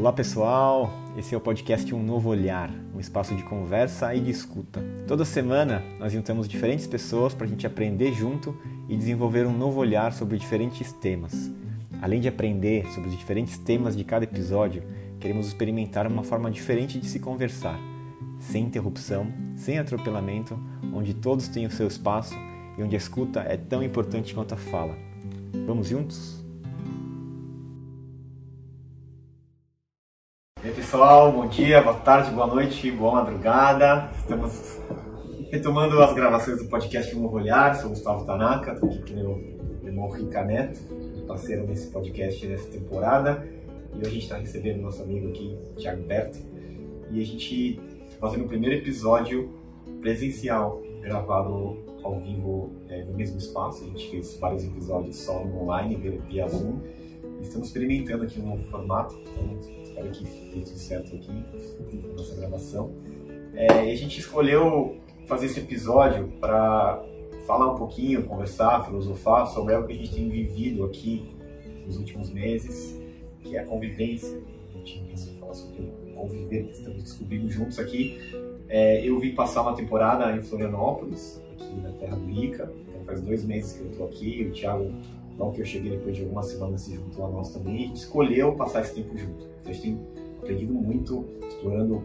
[0.00, 4.30] Olá pessoal, esse é o podcast Um Novo Olhar, um espaço de conversa e de
[4.30, 4.82] escuta.
[5.06, 8.56] Toda semana nós juntamos diferentes pessoas para a gente aprender junto
[8.88, 11.52] e desenvolver um novo olhar sobre diferentes temas.
[12.00, 14.82] Além de aprender sobre os diferentes temas de cada episódio,
[15.20, 17.78] queremos experimentar uma forma diferente de se conversar,
[18.38, 20.58] sem interrupção, sem atropelamento,
[20.94, 22.34] onde todos têm o seu espaço
[22.78, 24.96] e onde a escuta é tão importante quanto a fala.
[25.66, 26.39] Vamos juntos?
[30.62, 34.10] E aí, pessoal, bom dia, boa tarde, boa noite, boa madrugada.
[34.18, 34.78] Estamos
[35.50, 37.74] retomando as gravações do podcast Novo Olhar.
[37.76, 40.78] Sou Gustavo Tanaka, estou aqui com meu irmão Rica Neto,
[41.26, 43.48] parceiro nesse podcast nessa temporada.
[43.94, 46.38] E hoje a gente está recebendo nosso amigo aqui, Thiago Berto.
[47.10, 49.48] E a gente está fazendo o primeiro episódio
[50.02, 53.82] presencial, gravado ao vivo é, no mesmo espaço.
[53.82, 55.96] A gente fez vários episódios só online,
[56.28, 56.80] via Zoom.
[57.40, 61.32] Estamos experimentando aqui um novo formato, então que dê tudo certo aqui
[62.16, 62.92] nossa gravação.
[63.54, 67.02] É, e a gente escolheu fazer esse episódio para
[67.46, 71.34] falar um pouquinho, conversar, filosofar sobre algo que a gente tem vivido aqui
[71.84, 72.98] nos últimos meses,
[73.42, 74.40] que é a convivência.
[74.68, 78.18] A gente pensou falar sobre conviver que estamos descobrindo juntos aqui.
[78.68, 82.72] É, eu vim passar uma temporada em Florianópolis, aqui na terra do Ica.
[82.88, 84.46] Então faz dois meses que eu estou aqui.
[84.48, 84.92] O Thiago,
[85.40, 87.88] logo que eu cheguei, depois de algumas semanas, se juntou a nós também.
[87.88, 89.46] E escolheu passar esse tempo junto.
[89.60, 90.00] Então a gente tem
[90.38, 92.02] aprendido muito, explorando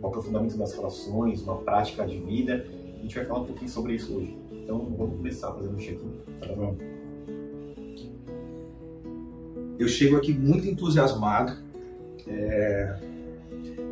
[0.00, 2.66] o aprofundamento das relações, uma prática de vida.
[2.98, 4.36] A gente vai falar um pouquinho sobre isso hoje.
[4.50, 6.12] Então vamos começar fazendo um check-in.
[6.40, 6.76] Tá bom?
[9.78, 11.52] Eu chego aqui muito entusiasmado.
[12.26, 12.98] É...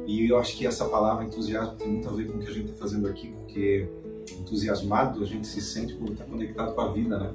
[0.06, 2.53] E eu acho que essa palavra entusiasmo tem muito a ver com o que a
[2.53, 3.86] gente está fazendo aqui, porque
[4.41, 7.31] entusiasmado a gente se sente quando está conectado com a vida, né?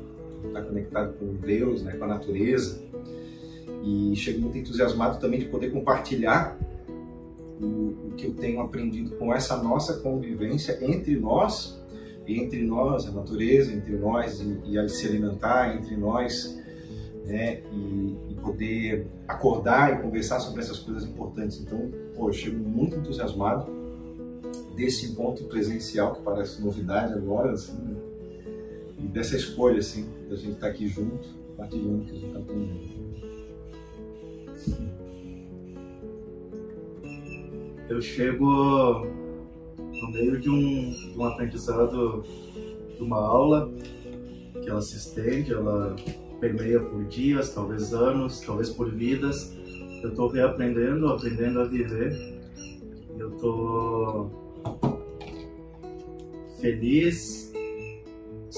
[0.47, 1.93] Está conectado com Deus, né?
[1.97, 2.81] com a natureza.
[3.83, 6.57] E chego muito entusiasmado também de poder compartilhar
[7.61, 11.79] o, o que eu tenho aprendido com essa nossa convivência entre nós,
[12.27, 16.59] entre nós, a natureza, entre nós e, e a se alimentar, entre nós,
[17.25, 17.61] né?
[17.71, 21.59] E, e, poder acordar e conversar sobre essas coisas importantes.
[21.59, 23.71] Então, pô, chego muito entusiasmado
[24.75, 27.95] desse encontro presencial que parece novidade agora, assim, né?
[28.97, 32.39] E dessa escolha, assim, da gente estar aqui junto, partilhando o que a gente está
[32.39, 32.95] aprendendo.
[37.87, 39.05] Eu chego
[39.77, 42.23] no meio de um, de um aprendizado,
[42.95, 43.71] de uma aula,
[44.61, 45.95] que ela se estende, ela
[46.39, 49.55] permeia por dias, talvez anos, talvez por vidas.
[50.01, 52.39] Eu estou reaprendendo, aprendendo a viver.
[53.17, 54.31] Eu estou
[56.59, 57.44] feliz,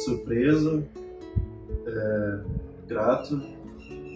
[0.07, 0.85] surpreso,
[1.85, 2.39] é,
[2.87, 3.41] grato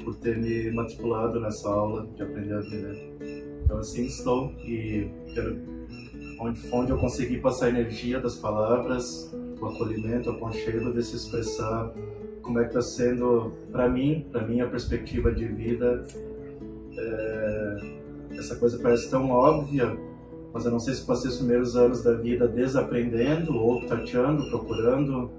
[0.04, 3.14] por ter me matriculado nessa aula de aprender a viver.
[3.64, 5.60] Então assim estou e quero
[6.40, 11.16] onde, onde eu consegui passar a energia das palavras, o acolhimento, o aconchego de se
[11.18, 11.94] expressar
[12.42, 16.06] como é que está sendo para mim, para minha perspectiva de vida.
[16.98, 18.02] É,
[18.38, 19.96] essa coisa parece tão óbvia,
[20.54, 25.32] mas eu não sei se passei os primeiros anos da vida desaprendendo ou tateando, procurando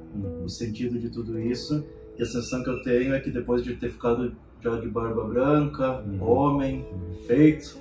[0.44, 1.84] o sentido de tudo isso.
[2.18, 5.24] E a sensação que eu tenho é que depois de ter ficado já de barba
[5.24, 6.22] branca, uhum.
[6.22, 6.86] homem,
[7.26, 7.78] feito,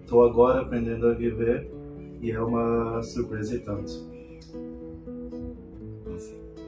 [0.00, 1.70] estou agora aprendendo a viver
[2.20, 3.92] e é uma surpresa e tanto.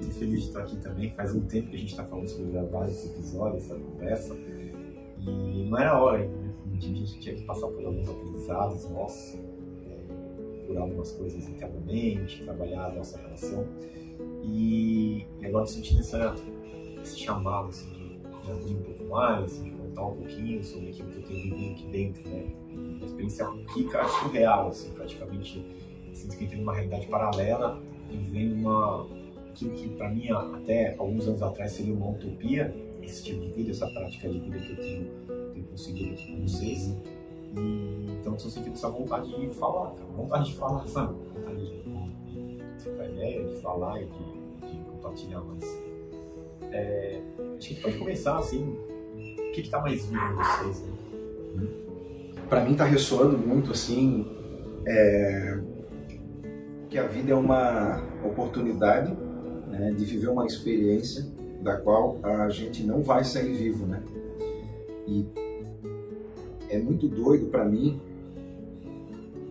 [0.00, 1.15] Muito feliz de estar aqui também.
[1.15, 4.34] Faz um tempo que a gente está falando sobre gravar esse episódio, essa conversa,
[5.19, 6.53] e não era hora ainda, né?
[6.75, 9.39] A gente tinha que passar por alguns aprendizados nossos,
[10.72, 13.66] por algumas coisas internamente, trabalhar a nossa relação.
[14.43, 16.34] E, e agora sentindo essa,
[17.03, 21.09] esse chamado assim, de, de abrir um pouco mais, de contar um pouquinho sobre aquilo
[21.11, 22.44] que eu tenho vivido aqui dentro, né?
[22.72, 25.65] Uma experiência rica, surreal, assim, praticamente.
[26.12, 27.81] Sinto que entrei numa realidade paralela,
[28.11, 29.06] vivendo uma
[29.49, 33.71] aquilo que para mim até alguns anos atrás seria uma utopia, esse estilo de vida,
[33.71, 35.11] essa prática de vida que eu tenho,
[35.53, 36.97] tenho conseguido aqui com vocês.
[37.56, 41.14] E, então estou sentindo essa vontade de falar, cara, vontade de falar, sabe?
[41.34, 41.82] Vontade
[42.26, 45.64] de trocar ideia, de falar e de, de compartilhar mais.
[46.70, 48.76] É, a gente pode começar assim,
[49.14, 50.82] o que está mais vivo em vocês?
[51.54, 51.69] Né?
[52.49, 54.26] Para mim está ressoando muito assim,
[54.87, 55.60] é,
[56.88, 59.12] que a vida é uma oportunidade
[59.69, 61.26] né, de viver uma experiência
[61.60, 64.02] da qual a gente não vai sair vivo, né?
[65.06, 65.26] E
[66.72, 68.00] é muito doido para mim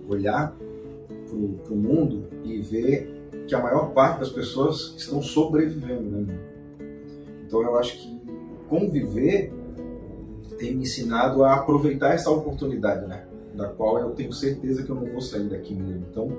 [0.07, 3.09] olhar para o mundo e ver
[3.47, 6.39] que a maior parte das pessoas estão sobrevivendo, né?
[7.45, 8.21] Então eu acho que
[8.67, 9.53] conviver
[10.57, 13.25] tem me ensinado a aproveitar essa oportunidade, né?
[13.53, 16.05] da qual eu tenho certeza que eu não vou sair daqui mesmo.
[16.09, 16.31] Então,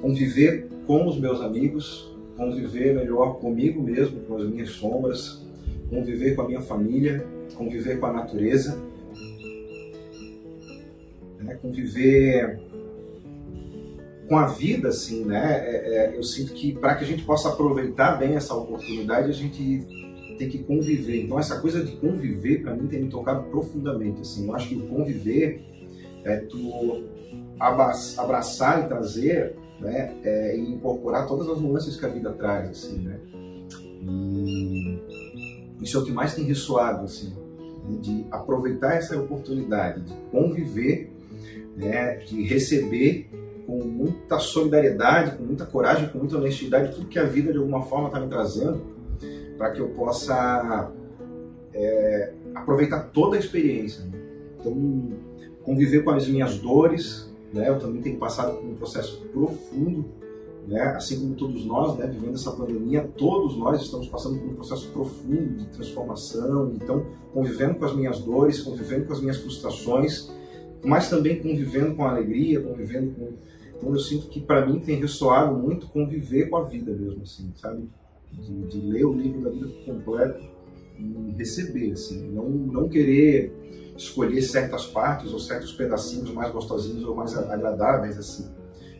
[0.00, 5.44] conviver com os meus amigos, conviver melhor comigo mesmo, com as minhas sombras,
[5.90, 7.26] conviver com a minha família,
[7.56, 8.80] conviver com a natureza,
[11.48, 11.58] né?
[11.60, 12.60] conviver
[14.28, 15.58] com a vida, assim, né?
[15.66, 19.32] É, é, eu sinto que para que a gente possa aproveitar bem essa oportunidade, a
[19.32, 19.86] gente
[20.38, 21.24] tem que conviver.
[21.24, 24.46] Então essa coisa de conviver para mim tem me tocado profundamente, assim.
[24.46, 25.64] Eu acho que o conviver
[26.24, 27.04] é tu
[27.58, 30.14] abraçar e trazer, né?
[30.22, 33.18] É, e incorporar todas as nuances que a vida traz, assim, né?
[34.02, 34.98] E
[35.80, 37.48] isso é o que mais tem ressoado, assim, né?
[38.00, 41.10] de aproveitar essa oportunidade, de conviver,
[41.78, 42.16] né?
[42.16, 43.30] De receber
[43.66, 47.82] com muita solidariedade, com muita coragem, com muita honestidade, tudo que a vida de alguma
[47.82, 48.80] forma está me trazendo,
[49.56, 50.90] para que eu possa
[51.72, 54.04] é, aproveitar toda a experiência.
[54.04, 54.18] Né?
[54.58, 55.12] Então,
[55.62, 57.68] conviver com as minhas dores, né?
[57.68, 60.06] eu também tenho passado por um processo profundo,
[60.66, 60.94] né?
[60.96, 62.06] assim como todos nós, né?
[62.06, 67.04] vivendo essa pandemia, todos nós estamos passando por um processo profundo de transformação, então,
[67.34, 70.30] convivendo com as minhas dores, convivendo com as minhas frustrações,
[70.84, 73.32] mas também convivendo com a alegria, convivendo com
[73.78, 77.52] então eu sinto que para mim tem ressoado muito conviver com a vida mesmo, assim,
[77.54, 77.88] sabe?
[78.32, 80.44] De, de ler o livro da vida completo
[80.98, 83.52] e receber, assim, não, não querer
[83.96, 88.48] escolher certas partes ou certos pedacinhos mais gostosinhos ou mais agradáveis, assim.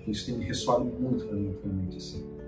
[0.06, 2.38] Isso tem me ressoado muito para mim, realmente, assim.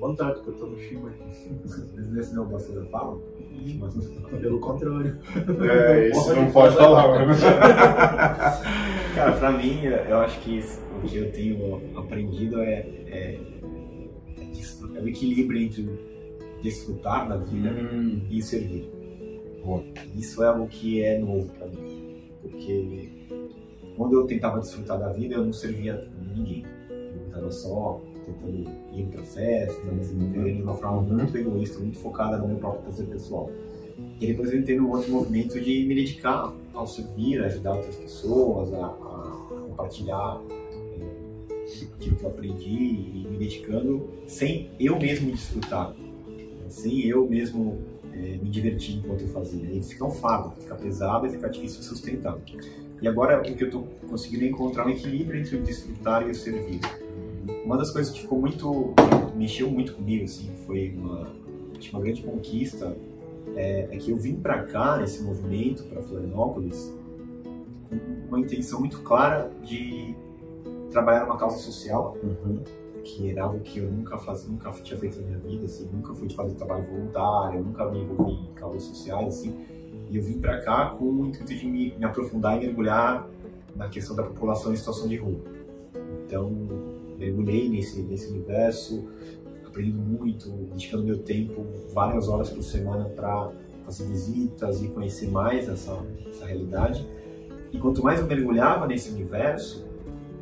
[0.00, 1.24] vontade, que eu tô no aqui.
[2.10, 3.20] Nesse não gosta da fala?
[4.40, 5.18] Pelo contrário.
[5.62, 7.26] É, isso não pode falar.
[9.14, 10.62] Cara, pra mim, eu acho que
[11.02, 13.38] o que eu tenho aprendido é, é,
[14.94, 15.88] é o equilíbrio entre
[16.62, 18.22] desfrutar da vida hum.
[18.30, 18.90] e servir.
[20.16, 22.30] Isso é algo que é novo pra mim.
[22.42, 23.08] Porque
[23.96, 26.64] quando eu tentava desfrutar da vida, eu não servia ninguém.
[26.88, 32.38] Eu estava só tentando ir para festas, assim, de uma forma muito egoísta, muito focada
[32.38, 33.50] no meu próprio prazer pessoal.
[34.20, 38.72] E depois eu entrei no outro movimento de me dedicar ao servir, ajudar outras pessoas,
[38.72, 45.94] a, a compartilhar é, aquilo que eu aprendi e me dedicando sem eu mesmo desfrutar,
[46.68, 47.78] sem eu mesmo
[48.12, 49.70] é, me divertir enquanto eu fazia.
[49.70, 52.38] E fica um fardo, fica pesado e fica difícil sustentar.
[53.00, 56.30] E agora o que eu estou conseguindo é encontrar um equilíbrio entre o desfrutar e
[56.30, 56.80] o servir
[57.64, 58.94] uma das coisas que ficou muito
[59.34, 61.28] mexeu muito comigo assim foi uma
[61.92, 62.94] uma grande conquista
[63.56, 66.94] é, é que eu vim para cá nesse movimento para Florianópolis
[67.88, 67.96] com
[68.28, 70.14] uma intenção muito clara de
[70.90, 72.60] trabalhar numa causa social uhum.
[73.02, 76.14] que era algo que eu nunca fazia nunca tinha feito na minha vida assim nunca
[76.14, 79.58] fui de fazer trabalho voluntário nunca me envolvi em causas sociais assim
[80.10, 83.26] e eu vim para cá com o intuito de me, me aprofundar e mergulhar
[83.74, 85.40] na questão da população em situação de rua
[86.26, 86.52] então
[87.20, 89.04] mergulhei nesse, nesse universo,
[89.66, 93.52] aprendi muito, dedicando meu tempo várias horas por semana para
[93.84, 97.06] fazer visitas e conhecer mais essa, essa realidade.
[97.72, 99.86] E quanto mais eu mergulhava nesse universo,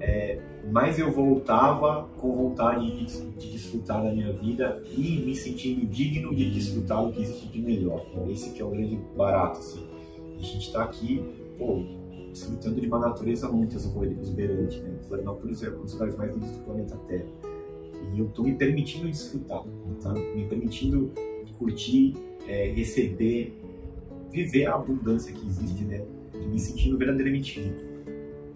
[0.00, 0.40] é,
[0.70, 6.34] mais eu voltava com vontade de, de, desfrutar da minha vida e me sentindo digno
[6.34, 8.06] de desfrutar do que existe de melhor.
[8.30, 9.86] Esse que é o grande barato, assim.
[10.38, 11.22] A gente está aqui,
[11.58, 11.82] pô,
[12.30, 14.80] desfrutando de uma natureza muito exuberante.
[14.80, 14.98] Né?
[15.06, 17.26] Florianópolis é um dos lugares mais lindos do planeta Terra.
[18.14, 19.64] E eu estou me permitindo desfrutar,
[20.02, 20.12] tá?
[20.12, 21.12] me permitindo
[21.58, 22.14] curtir,
[22.46, 23.52] é, receber,
[24.30, 26.04] viver a abundância que existe, né?
[26.46, 27.82] me sentindo verdadeiramente rico.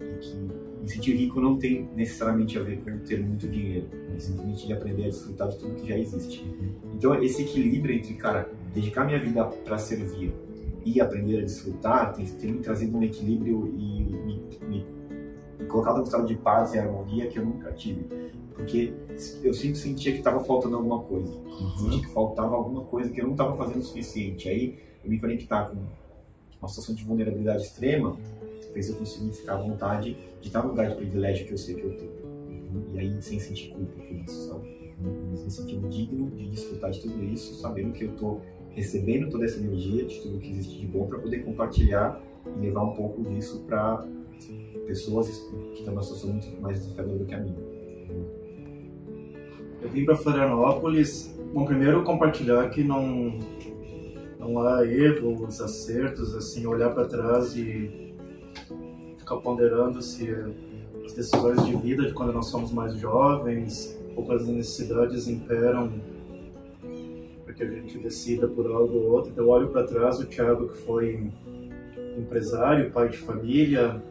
[0.01, 0.35] E que
[0.81, 4.73] me sentir rico não tem necessariamente a ver com ter muito dinheiro, mas simplesmente de
[4.73, 6.45] aprender a desfrutar de tudo que já existe.
[6.93, 10.33] Então, esse equilíbrio entre, cara, dedicar minha vida para servir
[10.85, 14.85] e aprender a desfrutar tem, tem me trazido um equilíbrio e me, me,
[15.59, 18.05] me colocado num estado de paz e harmonia que eu nunca tive.
[18.53, 18.93] Porque
[19.43, 21.33] eu sempre sentia que estava faltando alguma coisa.
[21.33, 21.77] Uhum.
[21.77, 24.47] Sentia que faltava alguma coisa que eu não estava fazendo o suficiente.
[24.47, 25.77] Aí eu me conectar com
[26.59, 28.15] uma situação de vulnerabilidade extrema
[28.73, 31.75] fez eu conseguir ficar à vontade de estar no lugar de privilégio que eu sei
[31.75, 32.11] que eu tenho.
[32.23, 32.83] Uhum.
[32.93, 34.93] E aí sem sentir culpa por isso, sabe?
[34.99, 38.41] Me sentindo digno de desfrutar de tudo isso, sabendo que eu estou
[38.75, 42.83] recebendo toda essa energia de tudo que existe de bom para poder compartilhar e levar
[42.83, 44.05] um pouco disso para
[44.85, 47.73] pessoas que estão numa situação muito mais desafiadora do que a minha.
[49.81, 53.39] Eu vim para Florianópolis, bom, primeiro compartilhar que não
[54.39, 58.13] não há erros, acertos, assim, olhar para trás e
[59.17, 60.29] ficar ponderando se
[61.05, 65.93] as decisões de vida de quando nós somos mais jovens ou quando as necessidades imperam
[67.53, 69.31] para que a gente decida por algo ou outro.
[69.31, 71.29] Então, eu olho para trás, o Thiago, que foi
[72.17, 74.01] empresário, pai de família,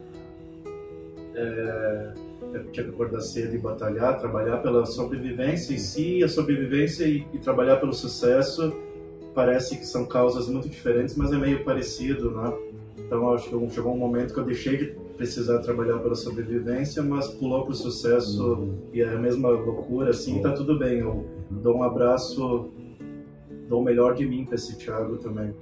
[1.35, 2.13] é,
[2.71, 7.39] tinha que acordar cedo e batalhar, trabalhar pela sobrevivência em si, a sobrevivência e, e,
[7.39, 8.73] trabalhar pelo sucesso
[9.33, 12.53] parece que são causas muito diferentes, mas é meio parecido, né?
[12.99, 14.85] Então acho que chegou um momento que eu deixei de
[15.17, 18.77] precisar trabalhar pela sobrevivência, mas pulou para o sucesso uhum.
[18.93, 20.99] e é a mesma loucura, assim, tá tudo bem.
[20.99, 22.69] Eu dou um abraço,
[23.73, 25.53] dou o melhor de mim para esse Thiago também.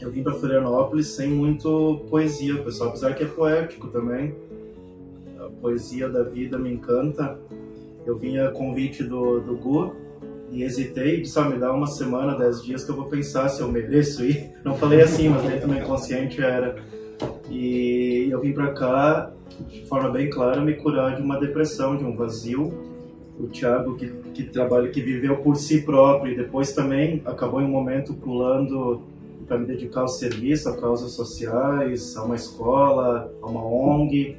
[0.00, 4.34] Eu vim para Florianópolis sem muito poesia, pessoal, apesar que é poético também
[5.64, 7.38] poesia da vida me encanta.
[8.04, 9.94] Eu vinha a convite do, do Gu
[10.50, 13.62] e hesitei, disse, ah, me dá uma semana, dez dias que eu vou pensar se
[13.62, 14.50] eu mereço ir.
[14.62, 16.76] Não falei assim, mas dentro do meu inconsciente era.
[17.50, 19.32] E eu vim para cá,
[19.68, 22.93] de forma bem clara, me curar de uma depressão, de um vazio.
[23.38, 27.64] O Thiago, que, que trabalha, que viveu por si próprio e depois também acabou em
[27.64, 29.02] um momento pulando
[29.46, 34.36] para me dedicar ao serviço, a causas sociais, a uma escola, a uma ONG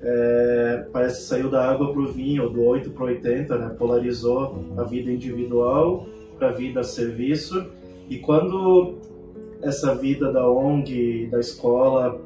[0.00, 3.74] é, parece que saiu da água para o vinho, do 8 para 80, né?
[3.78, 6.06] polarizou a vida individual
[6.38, 7.66] para a vida a serviço.
[8.08, 8.94] E quando
[9.62, 12.20] essa vida da ONG, da escola,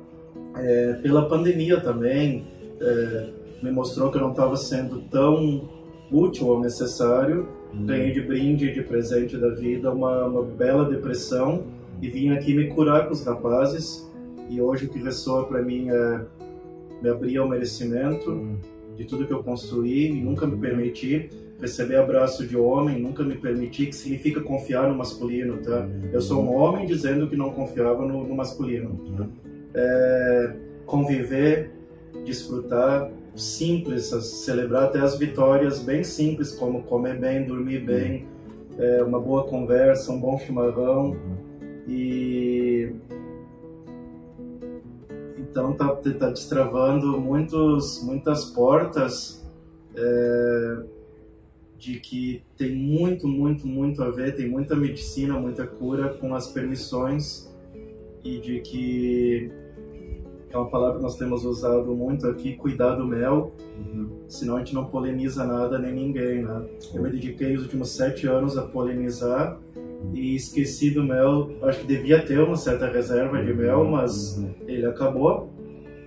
[0.57, 2.45] é, pela pandemia também,
[2.81, 3.29] é,
[3.62, 5.69] me mostrou que eu não estava sendo tão
[6.11, 7.87] útil ou necessário, uhum.
[7.87, 11.64] ganhei de brinde, de presente da vida, uma, uma bela depressão
[12.00, 14.09] e vim aqui me curar com os rapazes.
[14.49, 16.21] E hoje o que ressoa para mim é
[17.00, 18.57] me abrir ao merecimento uhum.
[18.97, 23.37] de tudo que eu construí e nunca me permiti receber abraço de homem, nunca me
[23.37, 25.81] permiti, que significa confiar no masculino, tá?
[25.81, 26.09] Uhum.
[26.12, 28.90] Eu sou um homem dizendo que não confiava no, no masculino.
[28.90, 29.29] Uhum.
[29.75, 30.55] É,
[30.87, 31.71] conviver,
[32.25, 38.26] desfrutar, simples, celebrar até as vitórias bem simples, como comer bem, dormir bem,
[38.78, 41.16] é, uma boa conversa, um bom chimarrão.
[41.88, 42.92] E
[45.38, 49.44] então tá, tá destravando muitos, muitas portas
[49.97, 50.82] é,
[51.76, 56.47] de que tem muito, muito, muito a ver, tem muita medicina, muita cura com as
[56.52, 57.50] permissões
[58.23, 59.50] e de que
[60.52, 64.25] é uma palavra que nós temos usado muito aqui, cuidar do mel, uhum.
[64.28, 66.66] senão a gente não poliniza nada nem ninguém, né?
[66.92, 69.59] Eu me dediquei os últimos sete anos a polinizar
[70.12, 71.50] e esqueci do mel.
[71.62, 74.52] Acho que devia ter uma certa reserva de mel, mas uhum.
[74.66, 75.50] ele acabou.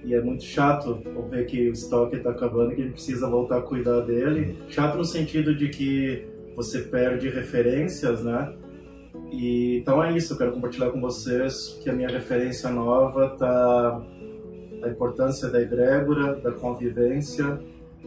[0.04, 3.30] E é muito chato ver que o estoque está acabando e que a gente precisa
[3.30, 4.58] voltar a cuidar dele.
[4.68, 6.26] Chato no sentido de que
[6.58, 8.54] você perde referências, né?
[9.32, 14.04] E, então é isso, eu quero compartilhar com vocês que a minha referência nova tá
[14.84, 17.60] a importância da egrégora, da convivência,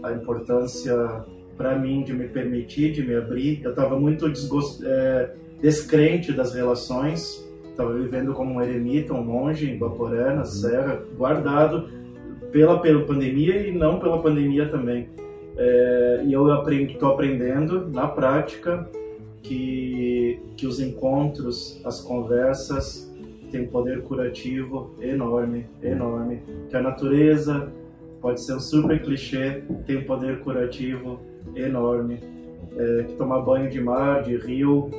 [0.02, 1.25] a importância
[1.56, 3.62] para mim de me permitir, de me abrir.
[3.64, 4.85] Eu estava muito desgost...
[4.85, 10.45] É, descrente das relações, estava vivendo como um eremita, um monge em Baporé, na uhum.
[10.45, 11.88] Serra, guardado
[12.52, 15.09] pela, pela pandemia e não pela pandemia também.
[15.56, 18.88] É, e eu estou aprendendo na prática
[19.42, 23.05] que, que os encontros, as conversas
[23.47, 26.43] têm poder curativo enorme, enorme.
[26.69, 27.73] Que a natureza
[28.21, 31.21] pode ser um super clichê, tem um poder curativo
[31.55, 32.21] enorme.
[32.76, 34.91] É, que tomar banho de mar, de rio,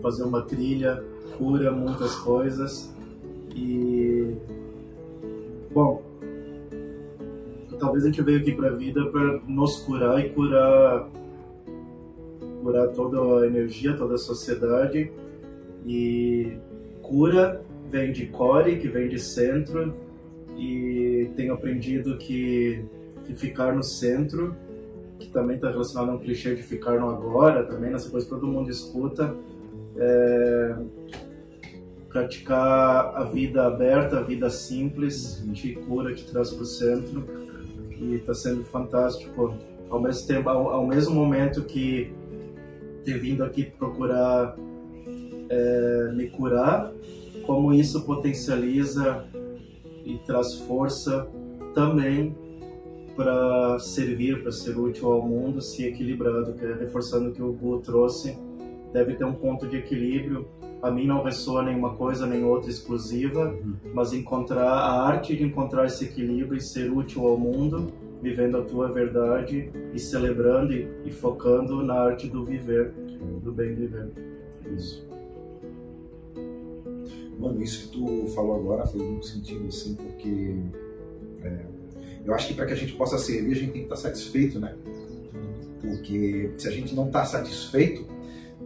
[0.00, 1.02] fazer uma trilha,
[1.36, 2.94] cura muitas coisas.
[3.54, 4.34] E.
[5.72, 6.02] Bom,
[7.78, 11.08] talvez a gente veio aqui para a vida para nos curar e curar
[12.62, 15.10] curar toda a energia, toda a sociedade.
[15.86, 16.56] E
[17.08, 19.94] cura vem de core, que vem de centro,
[20.56, 22.84] e tenho aprendido que,
[23.24, 24.54] que ficar no centro,
[25.18, 28.32] que também está relacionado a um clichê de ficar no agora, também nessa coisa que
[28.32, 29.34] todo mundo escuta,
[29.96, 30.76] é,
[32.08, 37.24] praticar a vida aberta, a vida simples, te cura, te traz para o centro
[38.00, 39.54] e está sendo fantástico.
[39.90, 42.12] Ao mesmo tempo, ao, ao, mesmo momento que
[43.04, 44.56] ter vindo aqui procurar
[45.48, 46.92] é, me curar,
[47.46, 49.24] como isso potencializa
[50.04, 51.28] e traz força
[51.74, 52.36] também
[53.16, 57.52] para servir, para ser útil ao mundo, se equilibrado, que é reforçando o que o
[57.52, 58.38] Bu trouxe
[58.92, 60.46] deve ter um ponto de equilíbrio.
[60.82, 63.74] A mim não ressoa nenhuma coisa nem outra exclusiva, uhum.
[63.92, 68.62] mas encontrar a arte de encontrar esse equilíbrio e ser útil ao mundo, vivendo a
[68.62, 72.92] tua verdade e celebrando e, e focando na arte do viver,
[73.42, 74.08] do bem viver.
[74.76, 75.07] Isso.
[77.38, 80.56] Mano, isso que tu falou agora fez muito sentido, assim, porque
[81.42, 81.66] é,
[82.24, 84.58] eu acho que para que a gente possa servir, a gente tem que estar satisfeito,
[84.58, 84.74] né?
[85.80, 88.04] Porque se a gente não está satisfeito,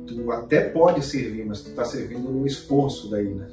[0.06, 3.48] tu até pode servir, mas tu está servindo no esforço daí, né?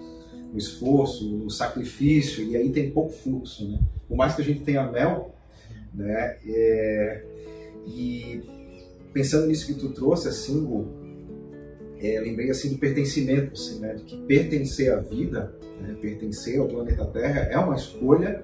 [0.54, 3.80] o esforço, o sacrifício, e aí tem pouco fluxo, né?
[4.08, 5.36] Por mais que a gente tenha mel,
[5.94, 6.38] né?
[6.46, 7.24] É,
[7.86, 8.42] e
[9.14, 10.88] pensando nisso que tu trouxe, assim, o,
[12.02, 13.94] é, lembrei assim do pertencimento, assim, né?
[13.94, 15.96] De que pertencer à vida, né?
[16.02, 18.44] pertencer ao planeta Terra é uma escolha.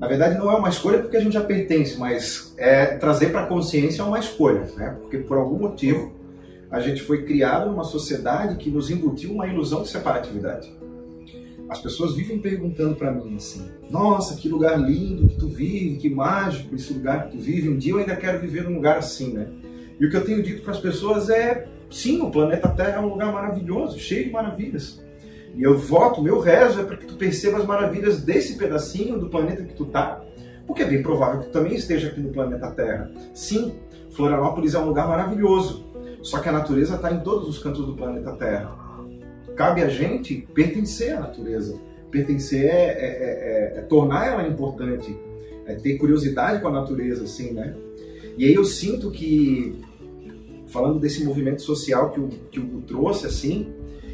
[0.00, 3.42] Na verdade, não é uma escolha porque a gente já pertence, mas é trazer para
[3.42, 4.96] a consciência é uma escolha, né?
[5.00, 6.12] Porque por algum motivo
[6.70, 10.72] a gente foi criado numa sociedade que nos embutiu uma ilusão de separatividade.
[11.68, 16.08] As pessoas vivem perguntando para mim assim: Nossa, que lugar lindo que tu vive, que
[16.08, 17.68] mágico esse lugar que tu vive.
[17.68, 19.48] Um dia eu ainda quero viver num lugar assim, né?
[20.00, 23.00] E o que eu tenho dito para as pessoas é: sim, o planeta Terra é
[23.00, 25.02] um lugar maravilhoso, cheio de maravilhas.
[25.54, 29.28] E eu voto, meu rezo é para que tu perceba as maravilhas desse pedacinho do
[29.28, 30.22] planeta que tu tá,
[30.66, 33.10] porque é bem provável que tu também esteja aqui no planeta Terra.
[33.34, 33.74] Sim,
[34.10, 35.84] Florianópolis é um lugar maravilhoso,
[36.22, 38.76] só que a natureza está em todos os cantos do planeta Terra.
[39.56, 41.76] Cabe a gente pertencer à natureza.
[42.10, 45.18] Pertencer é, é, é, é tornar ela importante,
[45.66, 47.74] é ter curiosidade com a natureza, assim, né?
[48.36, 49.80] E aí eu sinto que,
[50.68, 53.72] falando desse movimento social que o, que o trouxe, assim,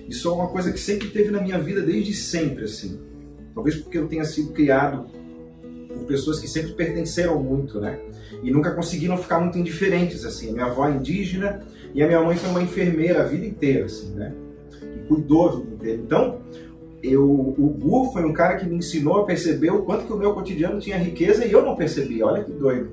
[0.09, 3.01] isso é uma coisa que sempre teve na minha vida desde sempre, assim.
[3.55, 5.07] Talvez porque eu tenha sido criado
[5.89, 7.99] por pessoas que sempre pertenceram muito, né?
[8.43, 10.51] E nunca conseguiram ficar muito indiferentes, assim.
[10.51, 11.63] A minha avó é indígena
[11.95, 14.35] e a minha mãe foi uma enfermeira a vida inteira, assim, né?
[14.83, 16.03] E cuidou a vida inteira.
[16.03, 16.41] Então,
[17.03, 20.17] eu, o Gu foi um cara que me ensinou a perceber o quanto que o
[20.17, 22.27] meu cotidiano tinha riqueza e eu não percebia.
[22.27, 22.93] Olha que doido.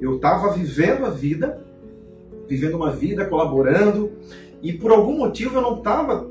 [0.00, 1.64] Eu estava vivendo a vida,
[2.48, 4.12] vivendo uma vida, colaborando,
[4.62, 6.30] e por algum motivo eu não estava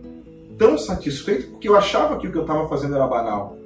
[0.58, 3.58] tão satisfeito porque eu achava que o que eu estava fazendo era banal.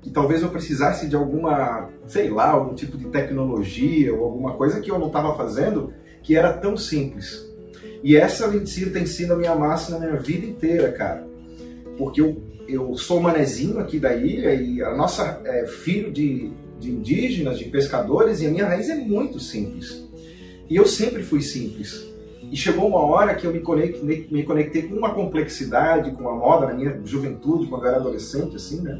[0.00, 4.80] Que talvez eu precisasse de alguma, sei lá, algum tipo de tecnologia ou alguma coisa
[4.80, 7.48] que eu não estava fazendo que era tão simples.
[8.02, 8.50] E essa
[8.92, 11.26] tem sido a minha máxima na minha vida inteira, cara.
[11.96, 16.90] Porque eu, eu sou manezinho aqui da ilha e a nossa é filho de, de
[16.90, 20.08] indígenas, de pescadores, e a minha raiz é muito simples.
[20.72, 22.02] E eu sempre fui simples.
[22.50, 26.34] E chegou uma hora que eu me conectei, me conectei com uma complexidade, com a
[26.34, 28.98] moda na minha juventude, quando eu era adolescente, assim, né?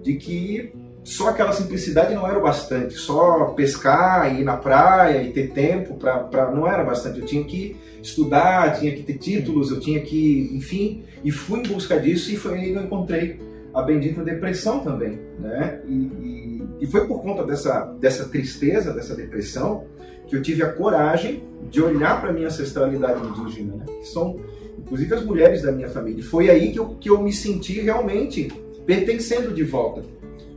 [0.00, 2.94] De que só aquela simplicidade não era o bastante.
[2.94, 7.18] Só pescar, ir na praia e ter tempo para não era bastante.
[7.18, 11.64] Eu tinha que estudar, tinha que ter títulos, eu tinha que, enfim, e fui em
[11.64, 13.40] busca disso e foi aí que eu encontrei
[13.74, 15.80] a bendita depressão também, né?
[15.88, 16.51] E, e,
[16.82, 19.84] e foi por conta dessa, dessa tristeza, dessa depressão,
[20.26, 23.84] que eu tive a coragem de olhar para a minha ancestralidade indígena, né?
[23.86, 24.40] que são
[24.76, 26.24] inclusive as mulheres da minha família.
[26.24, 28.48] Foi aí que eu, que eu me senti realmente
[28.84, 30.02] pertencendo de volta.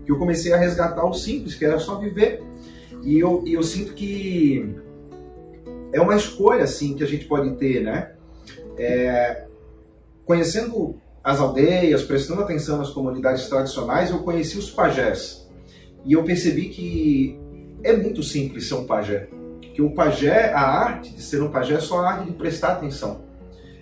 [0.04, 2.42] Que eu comecei a resgatar o simples, que era só viver.
[3.04, 4.68] E eu, e eu sinto que
[5.94, 8.14] é uma escolha assim que a gente pode ter, né?
[8.80, 9.46] É,
[10.26, 15.45] conhecendo as aldeias, prestando atenção nas comunidades tradicionais, eu conheci os pajés.
[16.06, 17.40] E eu percebi que
[17.84, 19.28] é muito simples ser um pajé
[19.76, 22.70] que o pajé, a arte de ser um pajé é só a arte de prestar
[22.70, 23.26] atenção.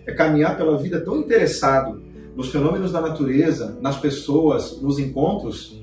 [0.07, 2.01] É caminhar pela vida tão interessado
[2.35, 5.79] nos fenômenos da natureza, nas pessoas, nos encontros,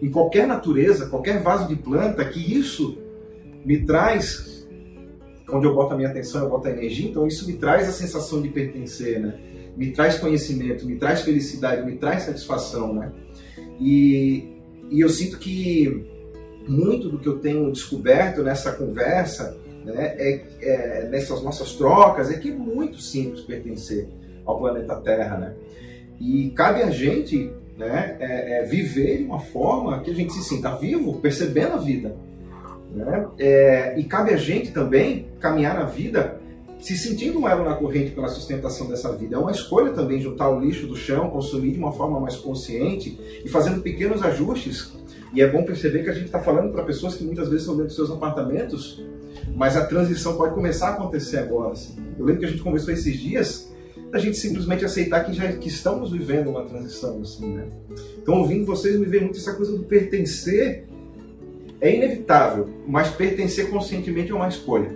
[0.00, 2.98] em qualquer natureza, qualquer vaso de planta, que isso
[3.64, 4.64] me traz,
[5.50, 7.92] onde eu boto a minha atenção, eu boto a energia, então isso me traz a
[7.92, 9.40] sensação de pertencer, né?
[9.76, 13.10] Me traz conhecimento, me traz felicidade, me traz satisfação, né?
[13.80, 14.57] E,
[14.90, 16.06] e eu sinto que
[16.66, 22.38] muito do que eu tenho descoberto nessa conversa, né, é, é, nessas nossas trocas, é
[22.38, 24.06] que é muito simples pertencer
[24.44, 25.54] ao planeta Terra, né?
[26.20, 30.42] E cabe a gente né, é, é, viver de uma forma que a gente se
[30.42, 32.16] sinta vivo, percebendo a vida.
[32.92, 33.26] Né?
[33.38, 36.40] É, e cabe a gente também caminhar na vida
[36.80, 39.36] se sentindo um elo na corrente pela sustentação dessa vida.
[39.36, 43.18] É uma escolha também juntar o lixo do chão, consumir de uma forma mais consciente
[43.44, 44.92] e fazendo pequenos ajustes
[45.32, 47.74] e é bom perceber que a gente está falando para pessoas que muitas vezes estão
[47.74, 49.02] dentro dos seus apartamentos,
[49.54, 51.72] mas a transição pode começar a acontecer agora.
[51.72, 51.96] Assim.
[52.18, 53.72] Eu lembro que a gente conversou esses dias
[54.10, 57.66] da gente simplesmente aceitar que já que estamos vivendo uma transição assim, né?
[58.22, 60.86] Então, ouvindo vocês, me vê muito essa coisa do pertencer
[61.80, 64.90] é inevitável, mas pertencer conscientemente é uma escolha.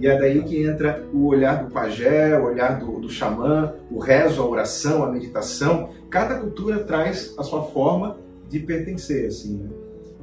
[0.00, 3.98] E é daí que entra o olhar do pajé, o olhar do, do xamã, o
[3.98, 5.90] rezo, a oração, a meditação.
[6.08, 8.16] Cada cultura traz a sua forma
[8.48, 9.68] de pertencer, assim, né?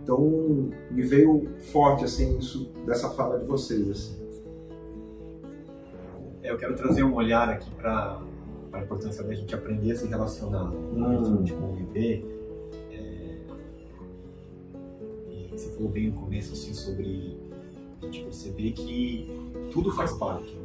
[0.01, 4.17] Então, me veio forte, assim, isso, dessa fala de vocês, assim.
[6.41, 8.19] É, eu quero trazer um olhar aqui para
[8.73, 11.43] a importância da gente aprender a se relacionar, hum.
[11.43, 12.25] de conviver.
[12.91, 13.37] É...
[15.29, 17.37] E você falou bem no começo, assim, sobre
[18.01, 20.57] a gente perceber que tudo faz parte.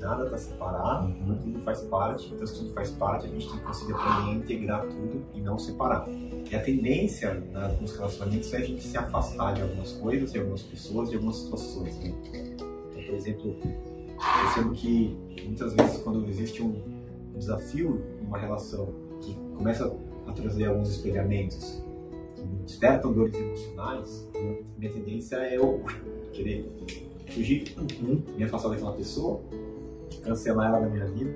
[0.00, 1.36] Nada está separado, Uhum.
[1.42, 4.34] tudo faz parte, então se tudo faz parte, a gente tem que conseguir aprender a
[4.34, 6.08] integrar tudo e não separar.
[6.08, 10.38] E a tendência né, nos relacionamentos é a gente se afastar de algumas coisas, de
[10.38, 11.98] algumas pessoas, de algumas situações.
[11.98, 12.14] Né?
[12.32, 12.66] Então,
[13.06, 13.56] por exemplo,
[14.42, 16.80] percebo que muitas vezes quando existe um
[17.34, 18.88] desafio numa relação
[19.20, 19.94] que começa
[20.26, 21.82] a trazer alguns espelhamentos,
[22.36, 25.84] que despertam dores emocionais, né, minha tendência é eu
[26.32, 26.72] querer
[27.30, 28.22] fugir, Uhum.
[28.36, 29.40] me afastar daquela pessoa,
[30.22, 31.30] cancelar ela da minha vida,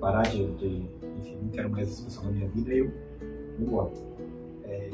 [0.00, 0.66] parar de, de
[1.18, 2.90] enfim, não quero mais essa pessoa na minha vida e eu
[3.58, 3.90] vou embora.
[4.64, 4.90] É,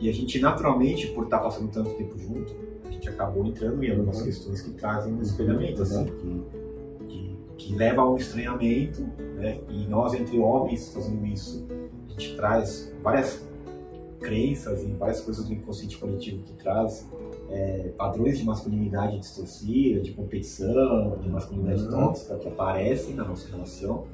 [0.00, 3.90] e a gente naturalmente, por estar passando tanto tempo junto, a gente acabou entrando em
[3.90, 4.24] algumas Uhum.
[4.26, 9.02] questões que trazem um espelhamento, assim, que, que, que leva a um estranhamento,
[9.36, 9.60] né?
[9.68, 11.66] E nós, entre homens, fazendo isso,
[12.06, 13.46] a gente traz várias
[14.20, 17.06] crenças e várias coisas do inconsciente coletivo que traz
[17.50, 21.90] é, padrões de masculinidade distorcida, de competição, de masculinidade Uhum.
[21.90, 24.04] tóxica que aparecem na nossa relação.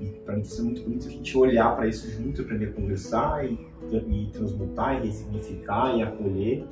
[0.00, 2.72] E para mim está sendo muito bonito a gente olhar para isso junto, aprender a
[2.72, 3.58] conversar e,
[4.08, 6.64] e transmutar e ressignificar e acolher,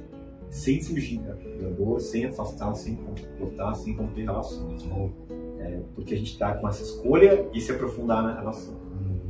[0.51, 1.35] sem fugir da
[1.71, 2.99] dor, sem afastar, sem
[3.39, 4.85] cortar, sem romper relações.
[5.59, 8.75] É, porque a gente está com essa escolha e se aprofundar na relação.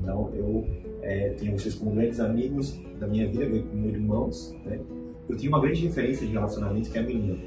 [0.01, 0.66] Então eu
[1.03, 4.57] é, tenho vocês como grandes amigos da minha vida, como irmãos.
[4.64, 4.81] Né?
[5.29, 7.39] Eu tenho uma grande referência de relacionamento que é a minha irmã.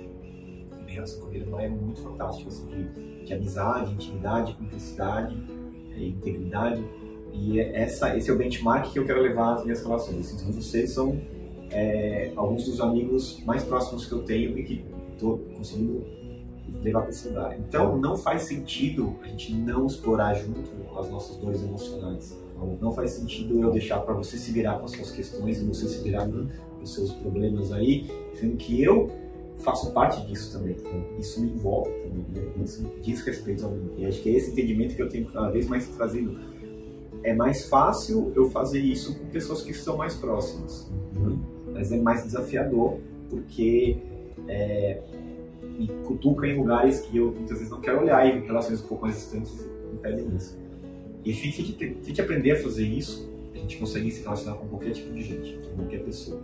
[0.84, 5.38] Minha relação com a minha é muito fantástica, assim, de, de amizade, intimidade, cumplicidade,
[5.96, 6.84] é, integridade.
[7.34, 10.34] E é essa, esse é o benchmark que eu quero levar às minhas relações.
[10.34, 11.20] Então vocês são
[11.70, 16.06] é, alguns dos amigos mais próximos que eu tenho e que estou conseguindo
[16.82, 17.58] levar para esse lugar.
[17.60, 20.62] Então não faz sentido a gente não explorar junto
[20.98, 22.40] as nossas dores emocionais.
[22.80, 25.88] Não faz sentido eu deixar para você se virar com as suas questões e você
[25.88, 26.26] se virar
[26.86, 29.12] os seus problemas aí, sendo que eu
[29.58, 30.76] faço parte disso também.
[31.20, 32.64] Isso me envolve também, né?
[32.64, 33.92] Isso diz respeito a mim.
[33.98, 36.40] E acho que é esse entendimento que eu tenho cada vez mais trazido.
[37.24, 40.90] É mais fácil eu fazer isso com pessoas que estão mais próximas,
[41.74, 43.98] mas é mais desafiador porque
[44.48, 45.02] é,
[45.78, 49.06] me cutuca em lugares que eu muitas vezes não quero olhar e relações um pouco
[49.06, 50.58] mais distantes impedem isso.
[51.24, 54.68] E a gente tem que aprender a fazer isso, a gente consegue se relacionar com
[54.68, 56.40] qualquer tipo de gente, com qualquer pessoa.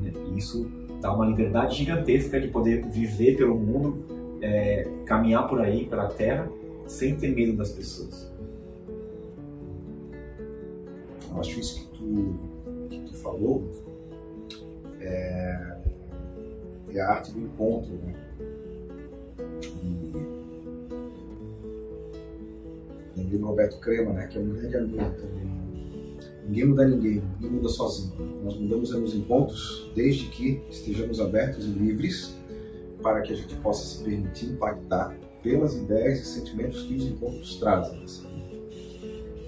[0.00, 0.12] Né?
[0.36, 0.66] Isso
[1.00, 6.48] dá uma liberdade gigantesca de poder viver pelo mundo, é, caminhar por aí, pela terra,
[6.86, 8.30] sem ter medo das pessoas.
[11.30, 12.34] Eu acho isso que tu,
[12.88, 13.64] que tu falou
[15.00, 15.76] é,
[16.90, 18.14] é a arte do encontro, né?
[23.16, 24.26] Lembrei do Roberto Crema, né?
[24.26, 25.53] Que é um grande amigo também.
[26.46, 28.12] Ninguém muda ninguém, ninguém muda sozinho.
[28.44, 32.34] Nós mudamos nos encontros desde que estejamos abertos e livres
[33.02, 37.56] para que a gente possa se permitir impactar pelas ideias e sentimentos que os encontros
[37.56, 38.04] trazem.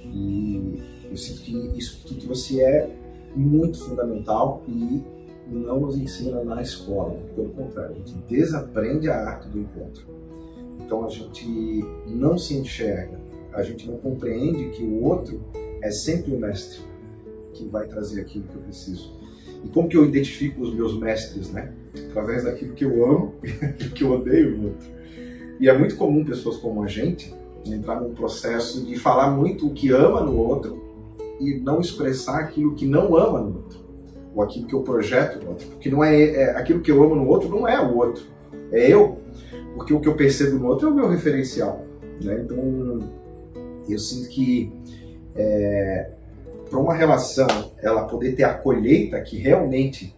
[0.05, 2.95] E eu sinto que isso que trouxe é
[3.35, 5.03] muito fundamental e
[5.49, 10.07] não nos ensina na escola, pelo contrário, a gente desaprende a arte do encontro.
[10.81, 11.47] Então a gente
[12.07, 13.21] não se enxerga,
[13.53, 15.41] a gente não compreende que o outro
[15.83, 16.81] é sempre o mestre
[17.55, 19.13] que vai trazer aquilo que eu preciso.
[19.65, 21.73] E como que eu identifico os meus mestres, né?
[22.11, 24.89] Através daquilo que eu amo e que eu odeio no outro.
[25.59, 27.35] E é muito comum pessoas como a gente
[27.65, 30.83] entrar num processo de falar muito o que ama no outro
[31.41, 33.79] e não expressar aquilo que não ama no outro,
[34.35, 37.15] ou aquilo que eu projeto no outro, porque não é, é aquilo que eu amo
[37.15, 38.25] no outro não é o outro,
[38.71, 39.19] é eu,
[39.75, 41.83] porque o que eu percebo no outro é o meu referencial,
[42.23, 42.41] né?
[42.45, 43.09] Então
[43.89, 44.73] eu sinto que
[45.37, 46.11] é,
[46.69, 47.47] para uma relação
[47.83, 50.15] ela poder ter a colheita que realmente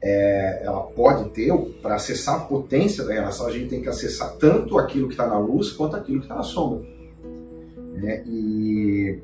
[0.00, 4.36] é, ela pode ter, para acessar a potência da relação, a gente tem que acessar
[4.36, 6.84] tanto aquilo que está na luz quanto aquilo que está na sombra.
[7.94, 8.24] Né?
[8.26, 9.18] E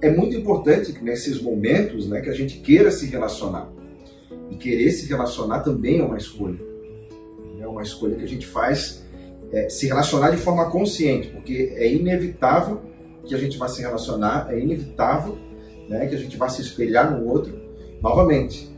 [0.00, 3.68] é muito importante que nesses momentos né, que a gente queira se relacionar.
[4.50, 6.58] E querer se relacionar também é uma escolha.
[7.60, 9.02] É uma escolha que a gente faz
[9.52, 12.80] é, se relacionar de forma consciente, porque é inevitável
[13.28, 15.38] que a gente vá se relacionar, é inevitável
[15.88, 17.54] né, que a gente vá se espelhar no outro.
[18.02, 18.70] Novamente,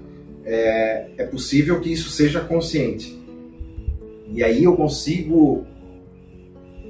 [0.44, 3.18] é, é possível que isso seja consciente.
[4.28, 5.66] E aí eu consigo,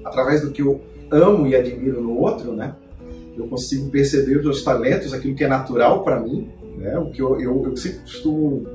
[0.04, 2.76] através do que eu amo e admiro no outro, né?
[3.36, 6.98] Eu consigo perceber os meus talentos, aquilo que é natural para mim, né?
[6.98, 8.66] O que eu, eu, eu sempre costumo,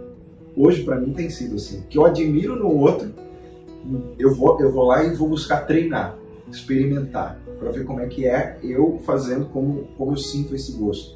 [0.58, 3.13] hoje para mim tem sido assim, o que eu admiro no outro,
[4.17, 6.17] eu vou, eu vou lá e vou buscar treinar,
[6.52, 11.15] experimentar, para ver como é que é eu fazendo, como, como eu sinto esse gosto.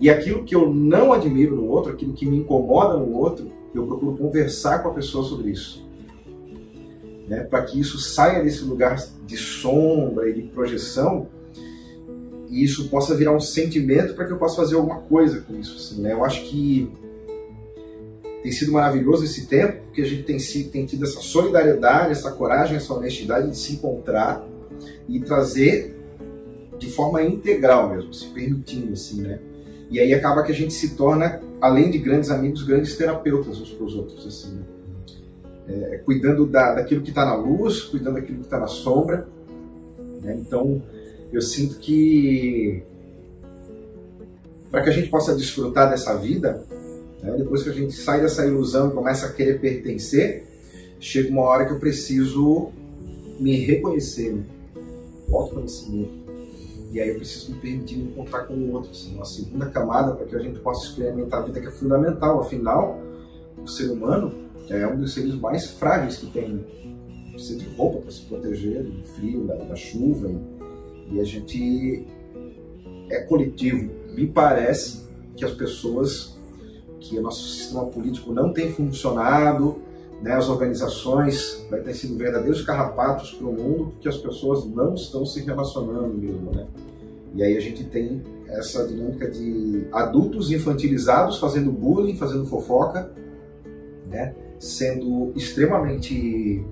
[0.00, 3.86] E aquilo que eu não admiro no outro, aquilo que me incomoda no outro, eu
[3.86, 5.84] procuro conversar com a pessoa sobre isso.
[7.28, 11.28] né, para que isso saia desse lugar de sombra e de projeção
[12.52, 15.74] e isso possa virar um sentimento para que eu possa fazer alguma coisa com isso.
[15.76, 16.12] Assim, né?
[16.12, 16.92] Eu acho que
[18.42, 22.76] tem sido maravilhoso esse tempo, porque a gente tem, tem tido essa solidariedade, essa coragem,
[22.76, 24.46] essa honestidade de se encontrar
[25.12, 25.96] e trazer
[26.78, 29.38] de forma integral mesmo, se permitindo assim, né?
[29.90, 33.70] E aí acaba que a gente se torna, além de grandes amigos, grandes terapeutas uns
[33.70, 34.62] para os outros, assim, né?
[35.68, 39.28] é, cuidando da, daquilo que está na luz, cuidando daquilo que está na sombra.
[40.22, 40.38] Né?
[40.40, 40.82] Então,
[41.32, 42.82] eu sinto que
[44.70, 46.64] para que a gente possa desfrutar dessa vida,
[47.22, 50.46] né, depois que a gente sai dessa ilusão e começa a querer pertencer,
[50.98, 52.70] chega uma hora que eu preciso
[53.38, 54.42] me reconhecer, né?
[55.36, 56.22] Autoconhecimento.
[56.90, 60.14] E aí eu preciso me permitir me encontrar com o outro, assim, uma segunda camada
[60.14, 62.40] para que a gente possa experimentar a vida que é fundamental.
[62.40, 63.00] Afinal,
[63.62, 64.34] o ser humano
[64.68, 66.50] é um dos seres mais frágeis que tem.
[66.50, 66.62] Né?
[67.30, 70.28] Precisa de roupa para se proteger do frio, da, da chuva.
[70.28, 72.06] E, e a gente
[73.08, 73.90] é coletivo.
[74.14, 76.36] Me parece que as pessoas,
[77.00, 79.80] que o nosso sistema político não tem funcionado,
[80.22, 84.94] né, as organizações vai ter sido verdadeiros carrapatos para o mundo porque as pessoas não
[84.94, 86.66] estão se relacionando mesmo, né?
[87.34, 93.10] E aí a gente tem essa dinâmica de adultos infantilizados fazendo bullying, fazendo fofoca,
[94.06, 94.34] né?
[94.60, 96.64] sendo extremamente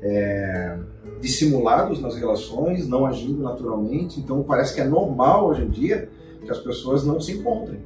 [0.00, 0.78] é,
[1.20, 4.20] dissimulados nas relações, não agindo naturalmente.
[4.20, 6.08] Então parece que é normal hoje em dia
[6.44, 7.80] que as pessoas não se encontrem.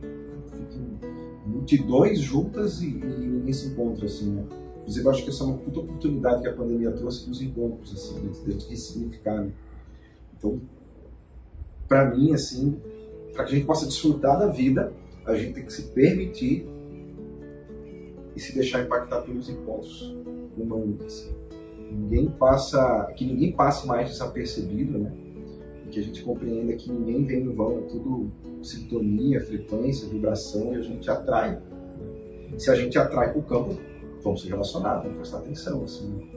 [1.46, 4.44] Multidões juntas e, e ninguém se encontra assim, né?
[4.82, 7.92] Inclusive, acho que essa é uma puta oportunidade que a pandemia trouxe para os encontros,
[7.92, 9.52] assim, de, de ressignificar, né?
[10.36, 10.60] Então,
[11.86, 12.80] para mim, assim,
[13.32, 14.92] para que a gente possa desfrutar da vida,
[15.24, 16.66] a gente tem que se permitir
[18.34, 20.16] e se deixar impactar pelos encontros
[20.56, 21.00] humanos.
[21.04, 21.32] Assim.
[21.90, 25.12] Ninguém passa, que ninguém passe mais desapercebido, né?
[25.86, 30.72] E que a gente compreenda que ninguém vem no vão, é tudo sintonia, frequência, vibração
[30.72, 31.60] e a gente atrai.
[32.58, 33.78] Se a gente atrai para o campo,
[34.22, 36.30] vamos se relacionar, vamos prestar atenção, assim.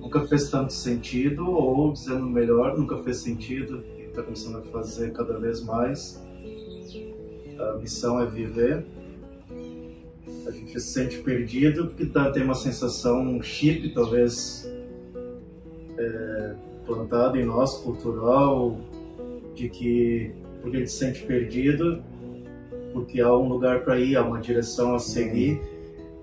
[0.00, 5.12] Nunca fez tanto sentido, ou dizendo melhor, nunca fez sentido e está começando a fazer
[5.12, 6.24] cada vez mais
[7.58, 8.84] a missão é viver.
[10.46, 14.70] A gente se sente perdido porque tá, tem uma sensação, um chip talvez
[15.98, 16.54] é,
[16.84, 18.78] plantado em nós, cultural,
[19.54, 20.30] de que
[20.60, 22.02] porque a gente se sente perdido,
[22.96, 25.60] porque há um lugar para ir, há uma direção a seguir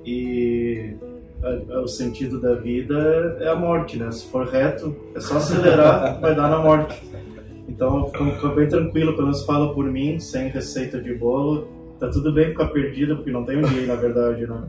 [0.04, 0.96] e
[1.44, 4.10] a, a, o sentido da vida é a morte, né?
[4.12, 7.00] Se for reto, é só acelerar, vai dar na morte.
[7.70, 11.68] Então ficou bem tranquilo, pelo menos falo por mim, sem receita de bolo.
[12.00, 14.64] Tá tudo bem ficar perdido, porque não tem dia, na verdade, né?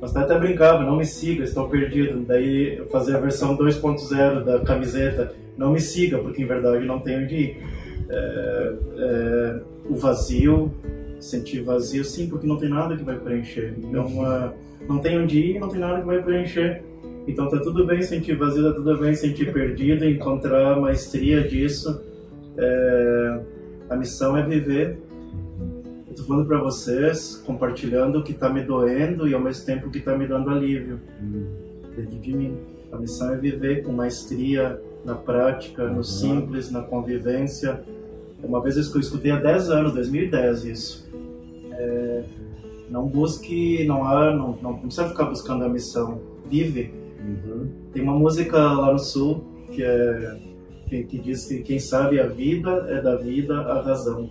[0.00, 2.24] Mas até brincava, não me siga, estou perdido.
[2.26, 7.00] Daí eu fazia a versão 2.0 da camiseta, não me siga, porque em verdade não
[7.00, 7.62] tenho onde ir.
[8.08, 10.72] É, é, o vazio,
[11.20, 13.74] sentir vazio, sim, porque não tem nada que vai preencher.
[13.78, 14.52] Então, uh,
[14.88, 16.82] não tem onde ir, não tem nada que vai preencher.
[17.28, 22.10] Então tá tudo bem sentir vazio, tá tudo bem sentir perdido, encontrar a maestria disso
[22.56, 23.40] é,
[23.88, 24.98] a missão é viver.
[26.08, 29.86] Eu tô falando para vocês, compartilhando o que está me doendo e ao mesmo tempo
[29.86, 31.00] o que está me dando alívio
[31.96, 32.58] dentro de mim.
[32.92, 36.02] A missão é viver com maestria na prática, no uhum.
[36.02, 37.80] simples, na convivência.
[38.42, 41.09] Uma vez eu escutei há 10 anos, 2010 isso.
[41.80, 42.24] É,
[42.90, 46.20] não busque, não há, não, não, precisa ficar buscando a missão.
[46.46, 46.92] Vive.
[47.20, 47.68] Uhum.
[47.92, 50.36] Tem uma música lá no sul que é
[50.90, 54.28] que, que diz que quem sabe a vida é da vida a razão.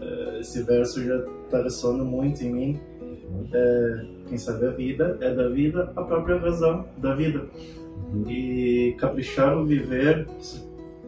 [0.00, 2.80] É, esse verso já está ressoando muito em mim.
[3.52, 7.46] É, quem sabe a vida é da vida a própria razão da vida.
[8.28, 10.26] E caprichar no viver,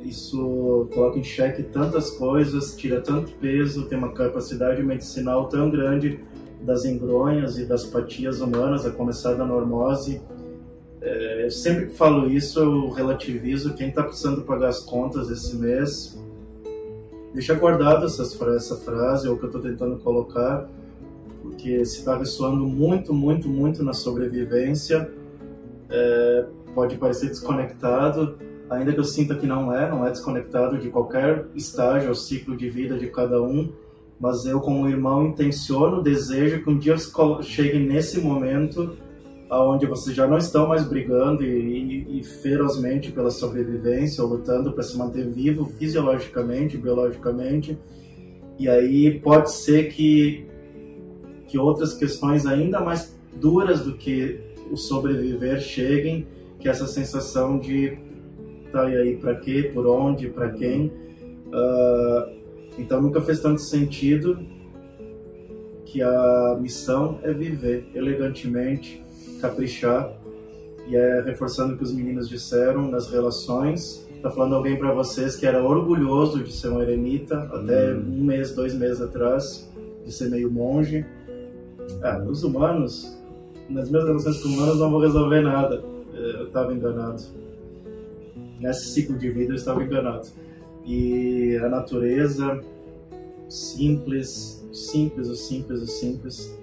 [0.09, 6.21] isso coloca em xeque tantas coisas, tira tanto peso, tem uma capacidade medicinal tão grande
[6.61, 10.21] das engronhas e das patias humanas, a começar da normose
[11.07, 16.21] é, sempre que falo isso, eu relativizo quem está precisando pagar as contas esse mês.
[17.33, 20.69] Deixa guardado essa frase, ou o que eu estou tentando colocar,
[21.43, 25.09] porque se está ressoando muito, muito, muito na sobrevivência,
[25.89, 28.37] é, pode parecer desconectado,
[28.71, 32.57] ainda que eu sinta que não é, não é desconectado de qualquer estágio ou ciclo
[32.57, 33.73] de vida de cada um,
[34.19, 36.97] mas eu como irmão intenciono, desejo que um dia
[37.43, 38.97] chegue nesse momento
[39.51, 44.73] onde vocês já não estão mais brigando e, e, e ferozmente pela sobrevivência ou lutando
[44.73, 47.79] para se manter vivo fisiologicamente, biologicamente.
[48.59, 50.47] E aí pode ser que
[51.47, 56.27] que outras questões ainda mais duras do que o sobreviver cheguem,
[56.59, 57.97] que essa sensação de
[58.73, 60.93] tá e aí para quê, por onde, para quem.
[61.47, 62.37] Uh,
[62.79, 64.39] então nunca fez tanto sentido
[65.85, 69.03] que a missão é viver elegantemente,
[69.41, 70.13] caprichar
[70.89, 74.07] e é reforçando o que os meninos disseram nas relações.
[74.23, 78.19] Tá falando alguém para vocês que era orgulhoso de ser um eremita até hum.
[78.19, 79.71] um mês, dois meses atrás,
[80.05, 81.07] de ser meio monge.
[82.03, 83.17] Ah, os humanos,
[83.69, 85.83] nas minhas relações com humanos não vou resolver nada.
[86.13, 87.23] Eu estava enganado.
[88.61, 90.29] Nesse ciclo de vida eu estava enganado.
[90.85, 92.63] E a natureza,
[93.49, 96.57] simples, simples, o simples, o simples.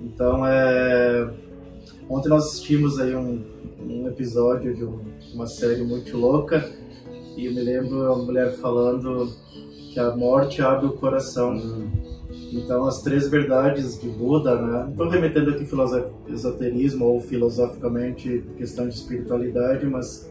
[0.00, 1.30] Então, é...
[2.08, 3.42] ontem nós assistimos aí um,
[3.80, 5.00] um episódio de um,
[5.34, 6.70] uma série muito louca
[7.36, 9.32] e eu me lembro a mulher falando
[9.92, 11.54] que a morte abre o coração.
[11.54, 11.90] Hum.
[12.52, 14.88] Então, as três verdades de Buda, né?
[14.90, 15.66] Estou remetendo aqui
[16.28, 20.30] esoterismo ou filosoficamente questão de espiritualidade, mas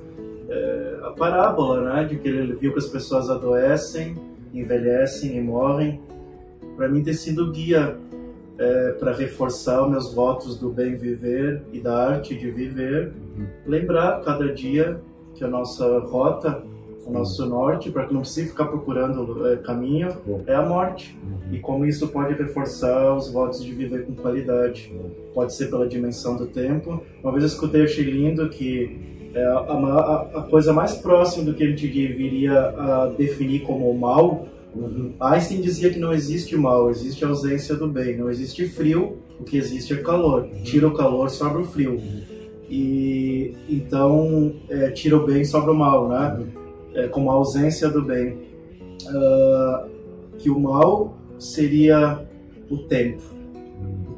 [0.50, 2.04] é, a parábola, né?
[2.06, 4.16] De que ele viu que as pessoas adoecem,
[4.54, 6.00] envelhecem e morrem.
[6.76, 7.98] Para mim, tem sido guia
[8.58, 13.14] é, para reforçar os meus votos do bem viver e da arte de viver.
[13.38, 13.46] Uhum.
[13.66, 15.00] Lembrar cada dia
[15.36, 16.64] que a nossa rota
[17.10, 20.10] o nosso norte, para que não precise ficar procurando é, caminho,
[20.46, 21.18] é a morte.
[21.24, 21.56] Uhum.
[21.56, 24.94] E como isso pode reforçar os votos de viver com qualidade.
[25.34, 27.02] Pode ser pela dimensão do tempo.
[27.24, 31.54] Uma vez eu escutei, achei lindo que é a, a, a, coisa mais próxima do
[31.54, 34.48] que a gente viria a definir como mal.
[34.76, 35.14] Uhum.
[35.20, 38.18] Einstein dizia que não existe mal, existe ausência do bem.
[38.18, 40.44] Não existe frio, o que existe é calor.
[40.44, 40.64] Uhum.
[40.64, 41.94] Tira o calor, sobra o frio.
[41.94, 42.22] Uhum.
[42.70, 46.46] E então, é, tira o bem, sobra o mal, né?
[46.94, 48.38] É, como a ausência do bem,
[49.06, 49.90] uh,
[50.38, 52.28] que o mal seria
[52.70, 53.39] o tempo.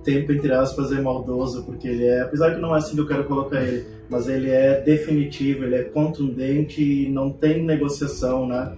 [0.03, 3.07] Tempo, entre aspas, é maldoso, porque ele é, apesar que não é assim que eu
[3.07, 8.73] quero colocar ele, mas ele é definitivo, ele é contundente e não tem negociação, né?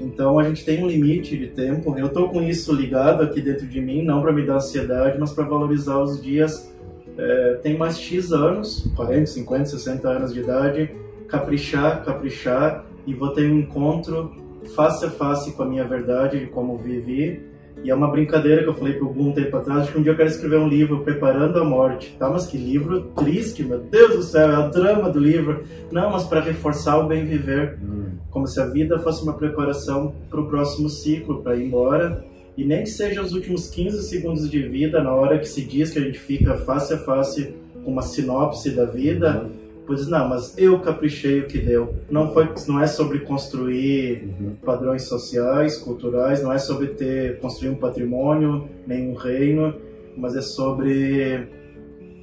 [0.00, 1.96] Então a gente tem um limite de tempo.
[1.98, 5.32] Eu estou com isso ligado aqui dentro de mim, não para me dar ansiedade, mas
[5.32, 6.72] para valorizar os dias.
[7.16, 10.90] É, tem mais X anos, 40, 50, 60 anos de idade,
[11.26, 14.32] caprichar, caprichar e vou ter um encontro
[14.76, 17.47] face a face com a minha verdade de como vivi.
[17.84, 20.02] E é uma brincadeira que eu falei pro Gun um tempo atrás, acho que um
[20.02, 22.14] dia eu quero escrever um livro preparando a morte.
[22.18, 25.64] Tá, mas que livro triste, meu Deus do céu, é o drama do livro.
[25.90, 27.78] Não, mas para reforçar o bem viver.
[27.82, 28.08] Hum.
[28.30, 32.24] Como se a vida fosse uma preparação para o próximo ciclo, para ir embora.
[32.56, 35.90] E nem que seja os últimos 15 segundos de vida, na hora que se diz
[35.90, 39.44] que a gente fica face a face com uma sinopse da vida.
[39.44, 41.94] Hum Pois não, mas eu caprichei o que deu.
[42.10, 44.54] Não foi, não é sobre construir uhum.
[44.62, 49.74] padrões sociais, culturais, não é sobre ter construir um patrimônio, nem um reino,
[50.14, 51.48] mas é sobre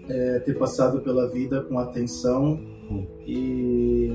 [0.07, 3.07] é, ter passado pela vida com atenção uhum.
[3.25, 4.13] e,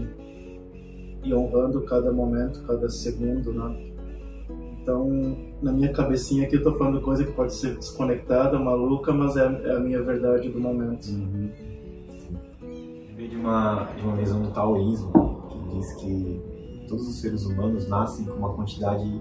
[1.25, 3.91] e honrando cada momento, cada segundo, né?
[4.81, 9.37] Então, na minha cabecinha aqui eu tô falando coisa que pode ser desconectada, maluca, mas
[9.37, 11.09] é, é a minha verdade do momento.
[11.09, 11.70] Uhum
[13.41, 15.13] uma, de uma visão do taoísmo,
[15.51, 16.41] que diz que
[16.89, 19.21] todos os seres humanos nascem com uma quantidade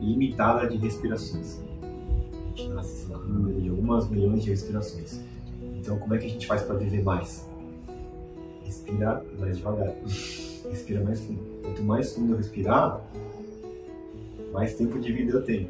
[0.00, 1.60] limitada de respirações.
[1.82, 5.20] A gente nasce com um número de algumas milhões de respirações.
[5.76, 7.48] Então, como é que a gente faz para viver mais?
[8.64, 9.94] Respira mais devagar.
[10.70, 11.40] Respira mais fundo.
[11.62, 13.00] Quanto mais fundo eu respirar,
[14.52, 15.68] mais tempo de vida eu tenho.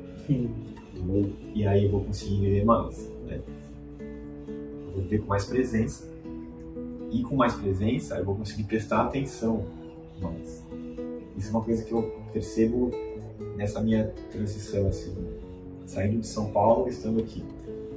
[1.55, 3.11] E aí eu vou conseguir viver mais.
[3.27, 3.41] Né?
[4.01, 6.18] Eu vou viver com mais presença
[7.11, 9.65] e com mais presença, eu vou conseguir prestar atenção
[10.21, 10.65] mais.
[11.37, 12.91] Isso é uma coisa que eu percebo
[13.57, 15.15] nessa minha transição, assim,
[15.87, 17.45] saindo de São Paulo e estando aqui.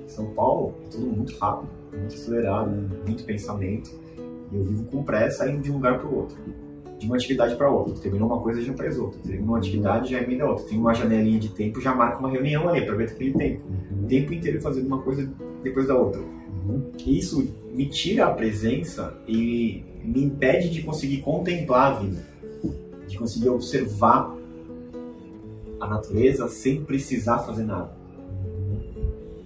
[0.07, 2.71] São Paulo é tudo muito rápido, muito acelerado,
[3.05, 3.91] muito pensamento,
[4.51, 6.37] e eu vivo com pressa indo de um lugar para o outro,
[6.99, 7.95] de uma atividade para outra.
[7.95, 9.19] Terminou uma coisa, já faz outra.
[9.21, 10.65] Terminou uma atividade, já emenda outra.
[10.65, 13.61] Tem uma janelinha de tempo, já marca uma reunião ali, aproveita aquele tempo.
[14.03, 15.27] O tempo inteiro fazendo uma coisa
[15.63, 16.21] depois da outra.
[17.05, 22.25] Isso me tira a presença e me impede de conseguir contemplar a vida,
[23.07, 24.35] de conseguir observar
[25.79, 27.91] a natureza sem precisar fazer nada.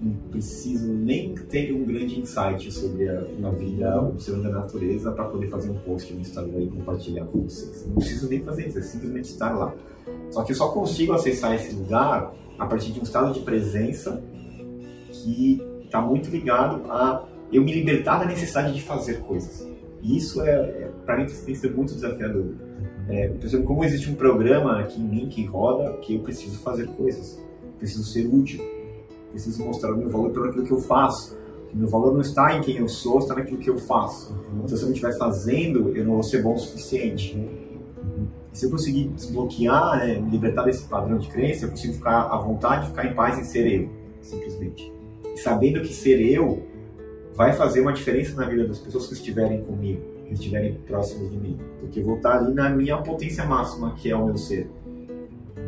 [0.02, 5.26] Não preciso nem ter um grande insight sobre a, a vida observando a natureza para
[5.26, 7.86] poder fazer um post no Instagram e compartilhar com vocês.
[7.88, 9.74] Não preciso nem fazer isso, é simplesmente estar lá.
[10.30, 14.22] Só que eu só consigo acessar esse lugar a partir de um estado de presença
[15.10, 19.68] que está muito ligado a eu me libertar da necessidade de fazer coisas.
[20.02, 22.46] E isso é, é para mim tem sido muito desafiador.
[23.08, 23.32] É,
[23.64, 27.40] como existe um programa aqui em mim que roda que eu preciso fazer coisas,
[27.78, 28.64] preciso ser útil,
[29.32, 31.38] preciso mostrar o meu valor pelo aquilo que eu faço.
[31.74, 34.34] O meu valor não está em quem eu sou, está naquilo que eu faço.
[34.64, 37.38] Então, se eu não estiver fazendo, eu não vou ser bom o suficiente.
[38.54, 42.38] Se eu conseguir desbloquear, né, me libertar desse padrão de crença, eu consigo ficar à
[42.38, 43.90] vontade, ficar em paz em ser eu,
[44.22, 44.92] simplesmente.
[45.34, 46.64] E sabendo que ser eu
[47.36, 51.38] vai fazer uma diferença na vida das pessoas que estiverem comigo, que estiverem próximas de
[51.38, 51.60] mim.
[51.80, 54.70] Porque eu vou estar ali na minha potência máxima, que é o meu ser.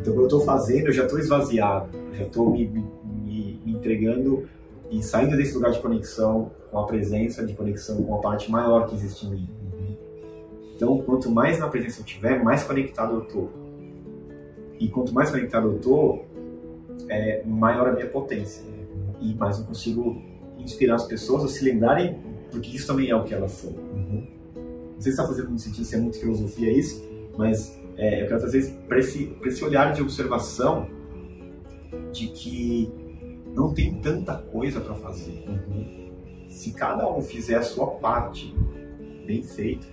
[0.00, 4.48] Então, quando eu estou fazendo, eu já estou esvaziado, já estou me, me, me entregando
[4.90, 8.86] e saindo desse lugar de conexão com a presença, de conexão com a parte maior
[8.86, 9.48] que existe em mim.
[10.74, 13.48] Então, quanto mais na presença eu tiver, mais conectado eu tô.
[14.78, 16.20] E quanto mais conectado eu tô,
[17.08, 18.62] é, maior a minha potência.
[19.20, 20.22] E mais eu consigo
[20.68, 22.18] inspirar as pessoas a se lembrarem,
[22.50, 23.70] porque isso também é o que elas são.
[23.70, 24.26] Uhum.
[24.54, 27.04] Não sei se está fazendo muito sentido, se é muito filosofia isso,
[27.36, 30.88] mas é, eu quero trazer para esse, esse olhar de observação
[32.12, 32.92] de que
[33.54, 35.44] não tem tanta coisa para fazer.
[35.48, 36.10] Uhum.
[36.48, 38.54] Se cada um fizer a sua parte
[39.26, 39.86] bem feito,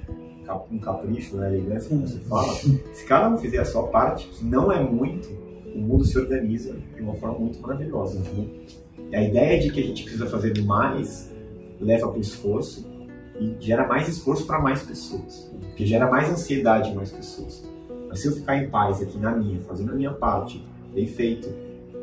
[0.71, 4.45] um capricho, né, elegância, como se fala, se cada um fizer a sua parte, que
[4.45, 5.29] não é muito,
[5.73, 8.19] o mundo se organiza de uma forma muito maravilhosa.
[8.19, 8.47] Né?
[9.13, 11.31] A ideia de que a gente precisa fazer mais
[11.79, 12.85] leva para o esforço
[13.39, 17.63] e gera mais esforço para mais pessoas, que gera mais ansiedade em mais pessoas.
[18.07, 21.49] Mas se eu ficar em paz aqui na minha, fazendo a minha parte, bem feito,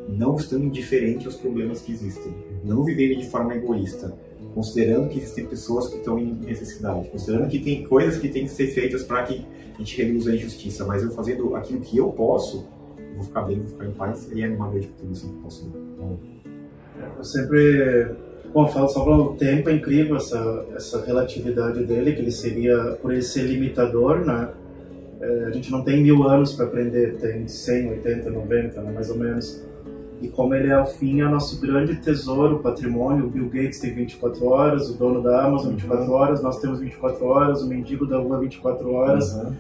[0.09, 2.35] não estando indiferente aos problemas que existem,
[2.65, 4.15] não vivendo de forma egoísta,
[4.55, 8.51] considerando que existem pessoas que estão em necessidade, considerando que tem coisas que têm que
[8.51, 12.11] ser feitas para que a gente reduza a injustiça, mas eu fazendo aquilo que eu
[12.11, 12.67] posso,
[12.99, 15.43] eu vou ficar bem, vou ficar em paz, e é uma grande contribuição que eu
[15.43, 16.42] posso dar.
[17.17, 18.09] Eu sempre
[18.53, 22.99] Bom, falo só para o tempo é incrível essa essa relatividade dele, que ele seria
[23.01, 24.51] por ele ser limitador, né?
[25.21, 29.09] É, a gente não tem mil anos para aprender, tem 100, 80, 90, né, mais
[29.09, 29.65] ou menos
[30.23, 33.27] e como ele é ao fim é nosso grande tesouro, patrimônio.
[33.27, 36.13] O Bill Gates tem 24 horas, o dono da Amazon 24 uhum.
[36.13, 39.35] horas, nós temos 24 horas, o mendigo da rua 24 horas.
[39.35, 39.53] Uhum.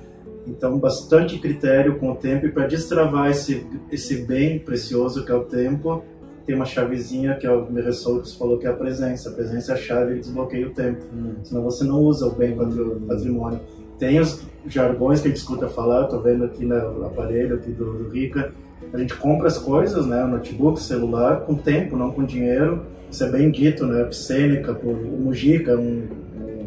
[0.47, 5.34] Então, bastante critério com o tempo e para destravar esse esse bem precioso que é
[5.34, 6.05] o tempo,
[6.47, 9.30] tem uma chavezinha que é o Meressolus falou que é a presença.
[9.30, 11.05] A presença é a chave que desbloqueia o tempo.
[11.12, 11.34] Uhum.
[11.43, 12.57] Senão você não usa o bem
[13.07, 13.61] patrimônio.
[13.99, 17.93] Tem os jargões que a gente escuta falar, estou vendo aqui no aparelho aqui do,
[17.93, 18.53] do Rica,
[18.93, 22.82] a gente compra as coisas, né, notebook, celular, com tempo, não com dinheiro.
[23.11, 26.09] Isso é bem dito, né, Sêneca, por Mujica, um,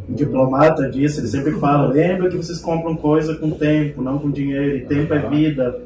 [0.10, 4.30] um diplomata disso, ele sempre fala, lembra que vocês compram coisa com tempo, não com
[4.30, 5.80] dinheiro, e tempo é vida.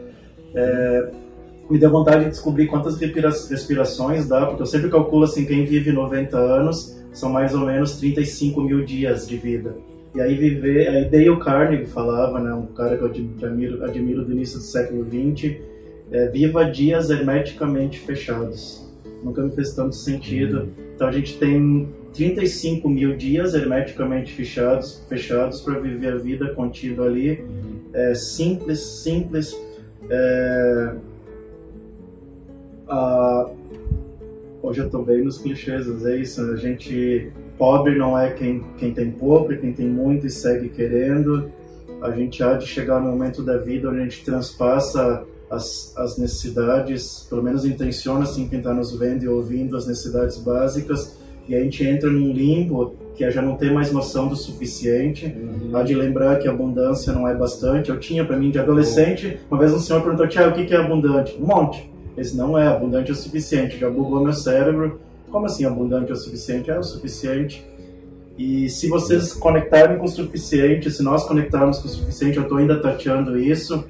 [0.54, 1.10] É,
[1.70, 5.92] me deu vontade de descobrir quantas respirações dá, porque eu sempre calculo assim, quem vive
[5.92, 9.76] 90 anos são mais ou menos 35 mil dias de vida.
[10.16, 14.32] E aí viver, aí Dale Carnegie falava, né, um cara que eu admiro, admiro do
[14.32, 15.62] início do século 20,
[16.12, 18.84] é, viva dias hermeticamente fechados.
[19.24, 20.62] Nunca me fez tanto sentido.
[20.62, 20.70] Uhum.
[20.96, 27.04] Então a gente tem 35 mil dias hermeticamente fechados, fechados para viver a vida contida
[27.04, 27.42] ali.
[27.42, 27.80] Uhum.
[27.94, 29.56] É, simples, simples.
[30.10, 30.94] É,
[32.90, 33.50] a,
[34.62, 36.42] hoje eu estou bem nos clichês, é isso.
[36.42, 40.70] A gente pobre não é quem, quem tem pouco, é quem tem muito e segue
[40.70, 41.50] querendo.
[42.02, 46.18] A gente há de chegar no momento da vida onde a gente transpassa as, as
[46.18, 51.18] necessidades, pelo menos intenciona assim quem está nos vendo e ouvindo as necessidades básicas,
[51.48, 55.26] e a gente entra num limbo que é já não tem mais noção do suficiente,
[55.26, 55.76] uhum.
[55.76, 57.90] há de lembrar que abundância não é bastante.
[57.90, 60.78] Eu tinha para mim de adolescente, uma vez um senhor perguntou, Tiago, o que é
[60.78, 61.36] abundante?
[61.38, 61.92] Um monte.
[62.18, 65.00] Esse não é abundante o suficiente, já bugou meu cérebro.
[65.30, 66.72] Como assim abundante o suficiente?
[66.72, 67.66] É o suficiente.
[68.38, 72.58] E se vocês conectarem com o suficiente, se nós conectarmos com o suficiente, eu estou
[72.58, 73.84] ainda tateando isso,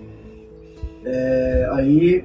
[1.05, 2.23] é, aí,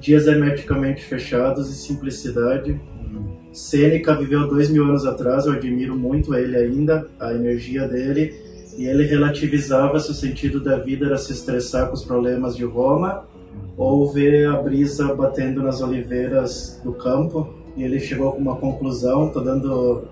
[0.00, 2.80] dias hermeticamente fechados e simplicidade.
[3.52, 8.34] Sêneca viveu dois mil anos atrás, eu admiro muito ele ainda, a energia dele,
[8.76, 12.64] e ele relativizava se o sentido da vida era se estressar com os problemas de
[12.64, 13.26] Roma
[13.76, 19.28] ou ver a brisa batendo nas oliveiras do campo, e ele chegou a uma conclusão,
[19.28, 20.02] estou dando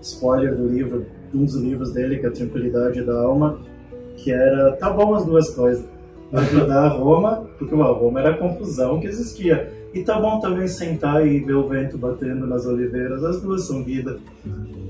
[0.00, 3.60] spoiler do livro, um dos livros dele, que é a Tranquilidade da Alma,
[4.16, 5.84] que era, tá bom as duas coisas,
[6.32, 9.72] ajudar Roma, porque a Roma era a confusão que existia.
[9.92, 13.82] E tá bom também sentar e ver o vento batendo nas oliveiras, as duas são
[13.82, 14.18] vida.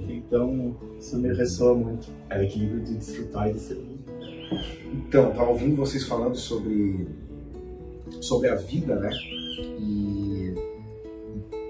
[0.08, 2.08] Então, isso me ressoa muito.
[2.28, 3.78] É o equilíbrio de desfrutar e de ser
[4.92, 7.08] Então, tava ouvindo vocês falando sobre,
[8.20, 9.11] sobre a vida, né?
[9.78, 10.54] E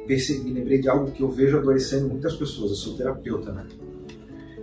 [0.06, 2.70] percebi, lembrei de algo que eu vejo adoecendo muitas pessoas.
[2.70, 3.66] Eu sou terapeuta, né?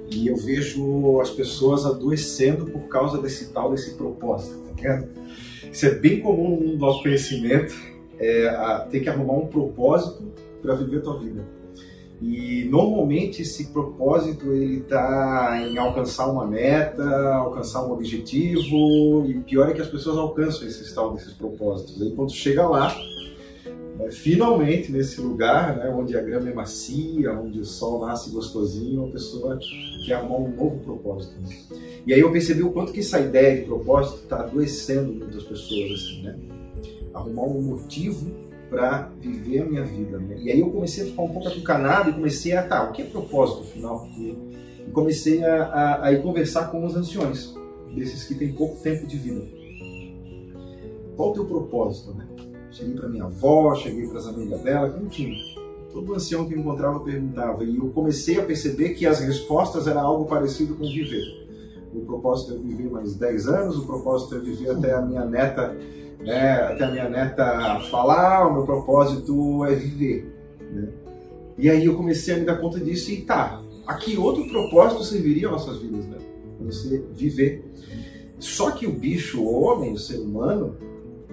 [0.10, 5.08] E eu vejo as pessoas adoecendo por causa desse tal, desse propósito, tá ligado?
[5.72, 7.76] Isso é bem comum no nosso conhecimento.
[8.20, 10.24] é a, ter que arrumar um propósito
[10.62, 11.46] para viver a tua vida.
[12.20, 17.04] E normalmente esse propósito ele está em alcançar uma meta,
[17.36, 22.02] alcançar um objetivo, e pior é que as pessoas alcançam esses tal desses propósitos.
[22.02, 22.96] Aí quando chega lá,
[23.98, 29.06] né, finalmente nesse lugar, né, onde a grama é macia, onde o sol nasce gostosinho,
[29.06, 29.60] a pessoa
[30.04, 31.36] quer arrumar um novo propósito.
[31.40, 31.56] Né?
[32.08, 35.92] E aí eu percebi o quanto que essa ideia de propósito está adoecendo muitas pessoas,
[35.92, 36.36] assim, né?
[37.14, 40.18] Arrumar um motivo para viver a minha vida.
[40.18, 40.38] Né?
[40.40, 43.02] E aí eu comecei a ficar um pouco atucanado e comecei a, tá, o que
[43.02, 44.08] é propósito afinal?
[44.18, 47.54] E comecei a, a, a ir conversar com os anciões,
[47.94, 49.42] desses que têm pouco tempo de vida.
[51.16, 52.28] Qual o teu propósito, né?
[52.72, 55.34] Cheguei para minha avó, cheguei para as amigas dela, enfim,
[55.92, 57.64] todo ancião que eu encontrava perguntava.
[57.64, 61.48] E eu comecei a perceber que as respostas eram algo parecido com viver.
[61.94, 65.76] O propósito é viver mais 10 anos, o propósito é viver até a minha neta
[66.28, 70.30] né, até a minha neta falar, o meu propósito é viver.
[70.60, 70.90] Né?
[71.58, 75.50] E aí eu comecei a me dar conta disso e tá, aqui outro propósito serviria
[75.50, 76.18] nossas vidas, né?
[76.60, 77.64] Você viver.
[78.40, 80.76] Só que o bicho, o homem, o ser humano,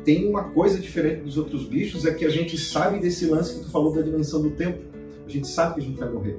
[0.05, 3.64] tem uma coisa diferente dos outros bichos, é que a gente sabe desse lance que
[3.64, 4.78] tu falou da dimensão do tempo.
[5.26, 6.38] A gente sabe que a gente vai morrer.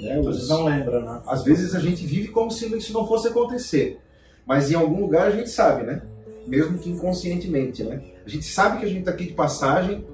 [0.00, 0.18] Né?
[0.20, 1.20] Os, não lembra, né?
[1.26, 3.98] Às vezes a gente vive como se isso não fosse acontecer.
[4.46, 6.02] Mas em algum lugar a gente sabe, né?
[6.46, 8.02] Mesmo que inconscientemente, né?
[8.24, 10.04] A gente sabe que a gente está aqui de passagem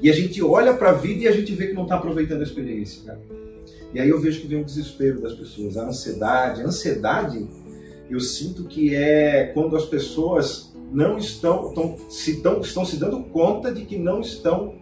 [0.00, 2.40] e a gente olha para a vida e a gente vê que não está aproveitando
[2.40, 3.20] a experiência, cara.
[3.94, 6.62] E aí eu vejo que vem o desespero das pessoas, a ansiedade.
[6.62, 7.46] A ansiedade,
[8.10, 13.22] eu sinto que é quando as pessoas não estão, estão, se, estão, estão se dando
[13.24, 14.74] conta de que não estão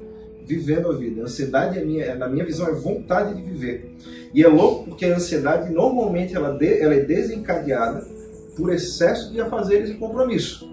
[0.46, 1.22] vivendo a vida.
[1.22, 3.96] A ansiedade, é minha, na minha visão, é vontade de viver.
[4.32, 8.06] E é louco porque a ansiedade, normalmente, ela, de, ela é desencadeada
[8.60, 10.68] por excesso de afazeres e compromisso.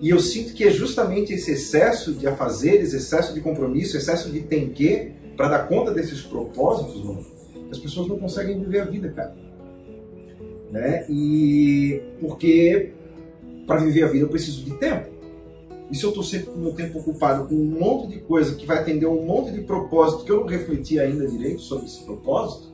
[0.00, 4.40] E eu sinto que é justamente esse excesso de afazeres, excesso de compromisso, excesso de
[4.40, 7.24] tem que, para dar conta desses propósitos, mano,
[7.70, 9.36] as pessoas não conseguem viver a vida, cara.
[10.70, 11.06] Né?
[11.08, 12.92] E porque
[13.66, 15.10] para viver a vida eu preciso de tempo.
[15.90, 18.54] E se eu estou sempre com o meu tempo ocupado com um monte de coisa
[18.54, 22.02] que vai atender um monte de propósito que eu não refleti ainda direito sobre esse
[22.04, 22.72] propósito,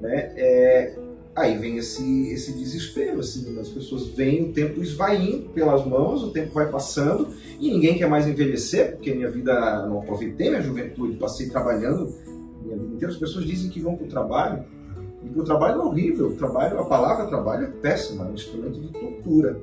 [0.00, 0.32] né?
[0.36, 1.07] É,
[1.38, 6.32] Aí vem esse, esse desespero, assim, as pessoas veem o tempo esvaindo pelas mãos, o
[6.32, 7.28] tempo vai passando
[7.60, 12.12] e ninguém quer mais envelhecer, porque minha vida, não aproveitei minha juventude, passei trabalhando
[12.64, 13.14] minha vida inteira.
[13.14, 14.64] As pessoas dizem que vão para o trabalho,
[15.22, 18.34] e que o trabalho é horrível, o trabalho, a palavra trabalho é péssima, é um
[18.34, 19.60] instrumento de tortura.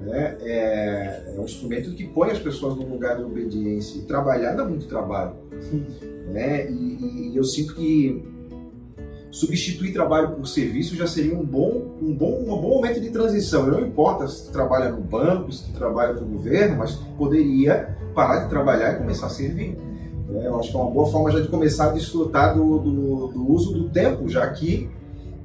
[0.00, 0.36] Né?
[0.42, 3.98] É, é um instrumento que põe as pessoas no lugar de obediência.
[3.98, 5.34] E trabalhar dá muito trabalho.
[6.32, 6.68] Né?
[6.70, 8.37] E, e eu sinto que
[9.30, 13.66] substituir trabalho por serviço já seria um bom, um bom, um bom momento de transição.
[13.66, 18.48] Não importa se trabalha no banco, se trabalha para o governo, mas poderia parar de
[18.48, 19.76] trabalhar e começar a servir.
[20.30, 23.28] É, eu acho que é uma boa forma já de começar a desfrutar do, do,
[23.28, 24.90] do uso do tempo, já que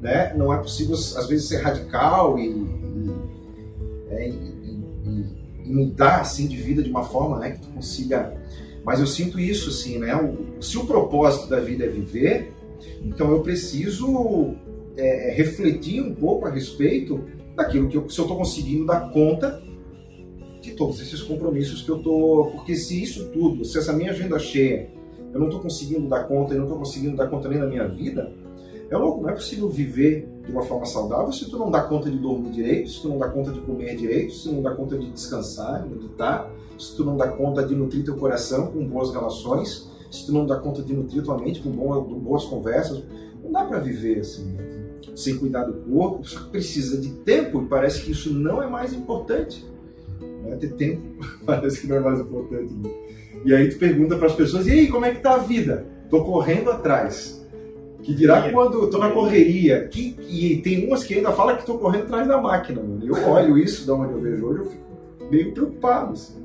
[0.01, 3.11] né, não é possível, às vezes, ser radical e, e,
[4.09, 4.33] é, e,
[5.65, 8.33] e mudar assim, de vida de uma forma né, que tu consiga.
[8.83, 10.11] Mas eu sinto isso, assim, né?
[10.59, 12.53] Se o propósito da vida é viver,
[13.03, 14.55] então eu preciso
[14.95, 17.23] é, é, refletir um pouco a respeito
[17.55, 19.61] daquilo que eu, se eu estou conseguindo dar conta
[20.61, 22.51] de todos esses compromissos que eu estou.
[22.51, 24.89] Porque se isso tudo, se essa minha agenda cheia,
[25.33, 27.87] eu não estou conseguindo dar conta, eu não estou conseguindo dar conta nem da minha
[27.87, 28.31] vida,
[28.89, 32.11] é louco, não é possível viver de uma forma saudável se tu não dá conta
[32.11, 34.71] de dormir direito, se tu não dá conta de comer direito, se tu não dá
[34.71, 39.11] conta de descansar, meditar, se tu não dá conta de nutrir teu coração com boas
[39.11, 43.03] relações, se tu não dá conta de nutrir tua mente com boas conversas,
[43.43, 44.63] não dá para viver assim, né?
[45.15, 48.93] sem cuidar do corpo, só precisa de tempo e parece que isso não é mais
[48.93, 49.65] importante.
[50.43, 50.55] Né?
[50.57, 51.01] Ter tempo
[51.45, 52.71] parece que não é mais importante.
[52.73, 52.91] Né?
[53.43, 55.85] E aí tu pergunta para as pessoas, e aí, como é que tá a vida?
[56.11, 57.43] Tô correndo atrás.
[58.03, 59.87] Que dirá quando tô na correria.
[59.87, 62.81] Que, e tem umas que ainda falam que tô correndo atrás da máquina.
[62.81, 63.01] Mano.
[63.03, 64.83] Eu olho isso da onde eu vejo hoje, eu fico
[65.31, 66.13] meio preocupado.
[66.13, 66.42] Assim.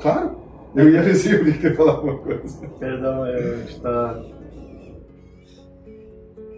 [0.00, 0.36] Claro.
[0.74, 2.68] Eu ia dizer que ia falar alguma coisa.
[2.78, 4.20] Perdão, é, a gente tá.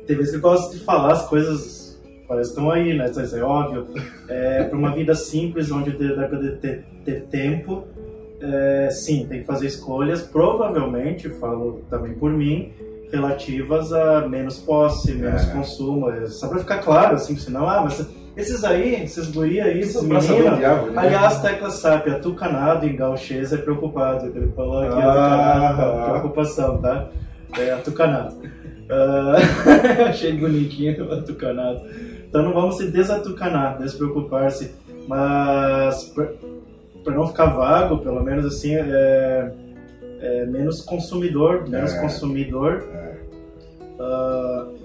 [0.07, 3.09] Tem vezes que eu gosto de falar as coisas, parece que estão aí, né?
[3.09, 3.86] Isso é óbvio.
[4.28, 7.84] É, para uma vida simples, onde dá para ter, ter tempo,
[8.41, 12.72] é, sim, tem que fazer escolhas, provavelmente, falo também por mim,
[13.12, 15.53] relativas a menos posse, menos é.
[15.53, 16.11] consumo.
[16.11, 18.07] É, só para ficar claro, assim, senão, ah, mas
[18.37, 20.59] esses aí, esses guri aí, esses meninos.
[20.59, 20.93] Né?
[20.97, 24.26] Aliás, Tecla Sabe, atucanado em gauchês é preocupado.
[24.26, 27.09] Ele falou aqui, ah, preocupação, tá?
[27.59, 28.35] É atucanado.
[28.91, 31.81] Uh, achei bonitinho atucanado.
[32.28, 34.74] Então não vamos se desatucanar, despreocupar-se.
[35.09, 36.12] Mas
[37.05, 39.53] para não ficar vago, pelo menos assim, é,
[40.20, 42.01] é menos consumidor, menos É.
[42.01, 42.85] consumidor.
[42.93, 43.11] É.
[43.99, 44.30] Ah,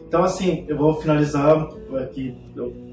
[0.07, 1.67] então assim, eu vou finalizar
[2.01, 2.35] aqui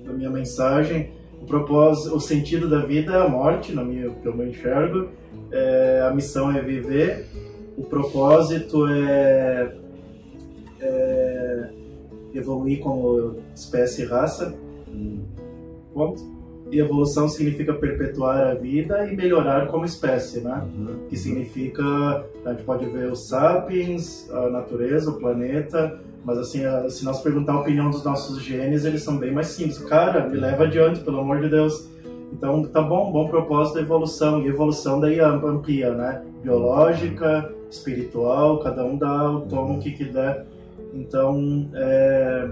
[0.08, 1.12] a minha mensagem.
[1.40, 5.08] O propósito, o sentido da vida é a morte, na minha, que eu me enxergo.
[5.50, 7.26] É, a missão é viver.
[7.76, 9.74] O propósito é,
[10.80, 11.70] é
[12.34, 14.54] evoluir como espécie e raça.
[15.92, 16.41] Ponto.
[16.72, 20.66] E evolução significa perpetuar a vida e melhorar como espécie, né?
[20.74, 21.06] Uhum.
[21.06, 21.84] que significa
[22.46, 27.52] a gente pode ver os sapiens, a natureza, o planeta, mas assim, se nós perguntar
[27.52, 29.78] a opinião dos nossos genes, eles são bem mais simples.
[29.80, 31.90] Cara, me leva adiante, pelo amor de Deus.
[32.32, 34.40] Então, tá bom, bom propósito da evolução.
[34.42, 36.22] E evolução daí am- amplia, né?
[36.42, 40.46] Biológica, espiritual, cada um dá o tom que quiser.
[40.94, 42.48] Então, é,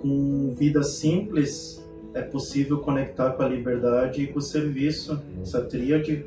[0.00, 1.77] com vida simples,
[2.18, 6.24] é possível conectar com a liberdade e com o serviço, essa tríade.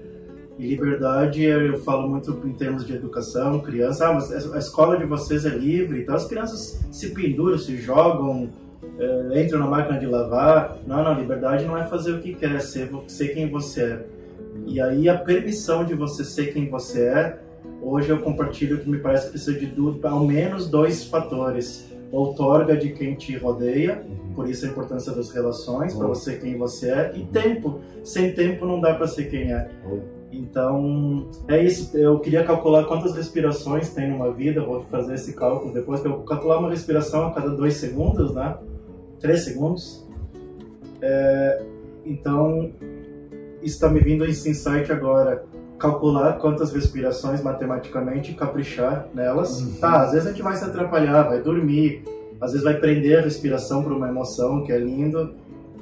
[0.58, 4.08] E liberdade, eu falo muito em termos de educação, criança.
[4.08, 8.50] Ah, mas a escola de vocês é livre, então as crianças se penduram, se jogam,
[9.00, 10.78] eh, entram na máquina de lavar.
[10.86, 14.06] Não, não, liberdade não é fazer o que quer, é ser, ser quem você é.
[14.68, 17.40] E aí a permissão de você ser quem você é,
[17.82, 19.74] hoje eu compartilho que me parece que precisa de
[20.04, 21.91] ao menos dois fatores.
[22.12, 24.04] Outorga de quem te rodeia,
[24.36, 26.14] por isso a importância das relações, para Uhum.
[26.14, 27.80] você quem você é, e tempo.
[28.04, 29.70] Sem tempo não dá para ser quem é.
[30.32, 31.96] Então, é isso.
[31.98, 34.62] Eu queria calcular quantas respirações tem numa vida.
[34.64, 36.02] Vou fazer esse cálculo depois.
[36.02, 38.58] que Eu vou calcular uma respiração a cada dois segundos, né?
[39.20, 40.08] Três segundos.
[41.02, 41.64] É,
[42.06, 42.72] então,
[43.62, 45.44] está me vindo esse insight agora.
[45.82, 49.62] Calcular quantas respirações matematicamente e caprichar nelas.
[49.62, 49.74] Uhum.
[49.80, 52.04] Tá, às vezes a gente vai se atrapalhar, vai dormir.
[52.40, 55.34] Às vezes vai prender a respiração para uma emoção, que é lindo.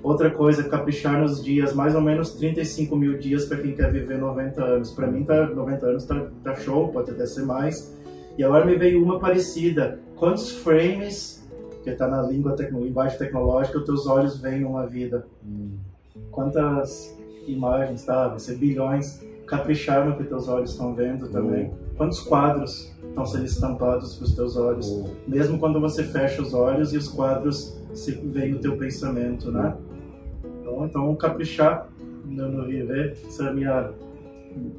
[0.02, 4.18] Outra coisa, caprichar nos dias, mais ou menos 35 mil dias para quem quer viver
[4.18, 4.92] 90 anos.
[4.92, 7.94] Para mim, tá, 90 anos tá, tá show, pode até ser mais.
[8.38, 10.00] E agora me veio uma parecida.
[10.16, 11.46] Quantos frames,
[11.84, 15.28] que está na língua tecno, linguagem tecnológica, os teus olhos veem uma vida?
[16.32, 17.14] Quantas
[17.46, 18.30] imagens, tá?
[18.30, 19.22] Vai ser bilhões.
[19.50, 21.72] Caprichar no que teus olhos estão vendo também.
[21.98, 25.04] Quantos quadros estão sendo estampados para os teus olhos?
[25.28, 29.76] mesmo quando você fecha os olhos e os quadros se veem no teu pensamento, né?
[30.62, 31.90] Então, então caprichar
[32.26, 33.92] no, no viver, essa é a minha,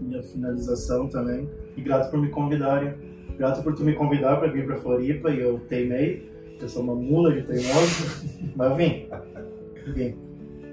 [0.00, 1.48] minha finalização também.
[1.76, 2.94] E grato por me convidarem.
[3.36, 6.30] Grato por tu me convidar para vir para Floripa e eu teimei.
[6.60, 9.08] Eu sou uma mula de teimoso, mas eu vim.
[9.94, 10.14] Vim.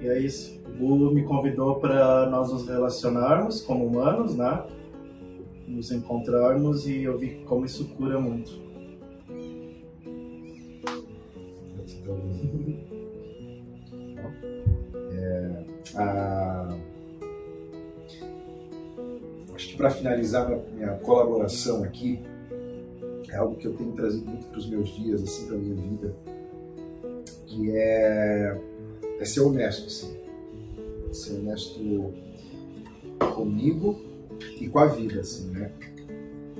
[0.01, 0.56] E é isso.
[0.80, 4.63] Gu me convidou para nós nos relacionarmos como humanos, né?
[5.67, 8.51] Nos encontrarmos e eu vi como isso cura muito.
[15.11, 15.63] É,
[15.95, 16.78] a-
[19.55, 22.19] Acho que para finalizar minha, minha colaboração aqui,
[23.30, 26.15] é algo que eu tenho trazido muito para os meus dias, assim, para minha vida,
[27.47, 28.55] que é,
[29.19, 30.15] é ser honesto, assim.
[31.11, 31.79] Ser honesto
[33.33, 33.99] comigo
[34.59, 35.71] e com a vida, assim, né?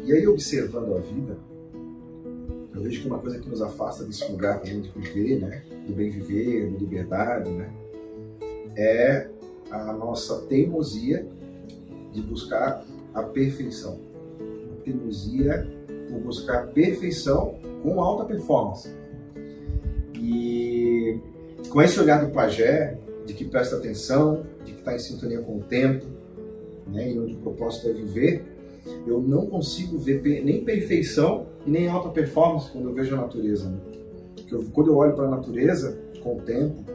[0.04, 1.38] E aí, observando a vida,
[2.74, 5.64] eu vejo que uma coisa que nos afasta desse lugar também de viver, né?
[5.88, 7.74] Do bem viver, da liberdade, né?
[8.76, 9.30] É
[9.72, 11.28] a nossa teimosia
[12.14, 14.00] de buscar a perfeição.
[14.40, 15.68] A teimosia
[16.10, 18.90] por buscar perfeição com alta performance.
[20.16, 21.20] E
[21.70, 22.98] com esse olhar do pajé,
[23.28, 26.06] de que presta atenção, de que está em sintonia com o tempo,
[26.88, 28.44] né, e onde o propósito é viver,
[29.06, 33.70] eu não consigo ver nem perfeição e nem alta performance quando eu vejo a natureza.
[33.70, 33.78] né?
[34.50, 36.86] Eu- quando eu olho para a natureza, com o tempo,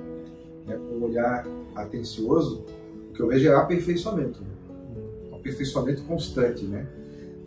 [0.67, 2.65] né, com um olhar atencioso,
[3.11, 4.41] o que eu vejo é aperfeiçoamento.
[4.41, 4.49] Né?
[5.31, 6.87] Um aperfeiçoamento constante, né?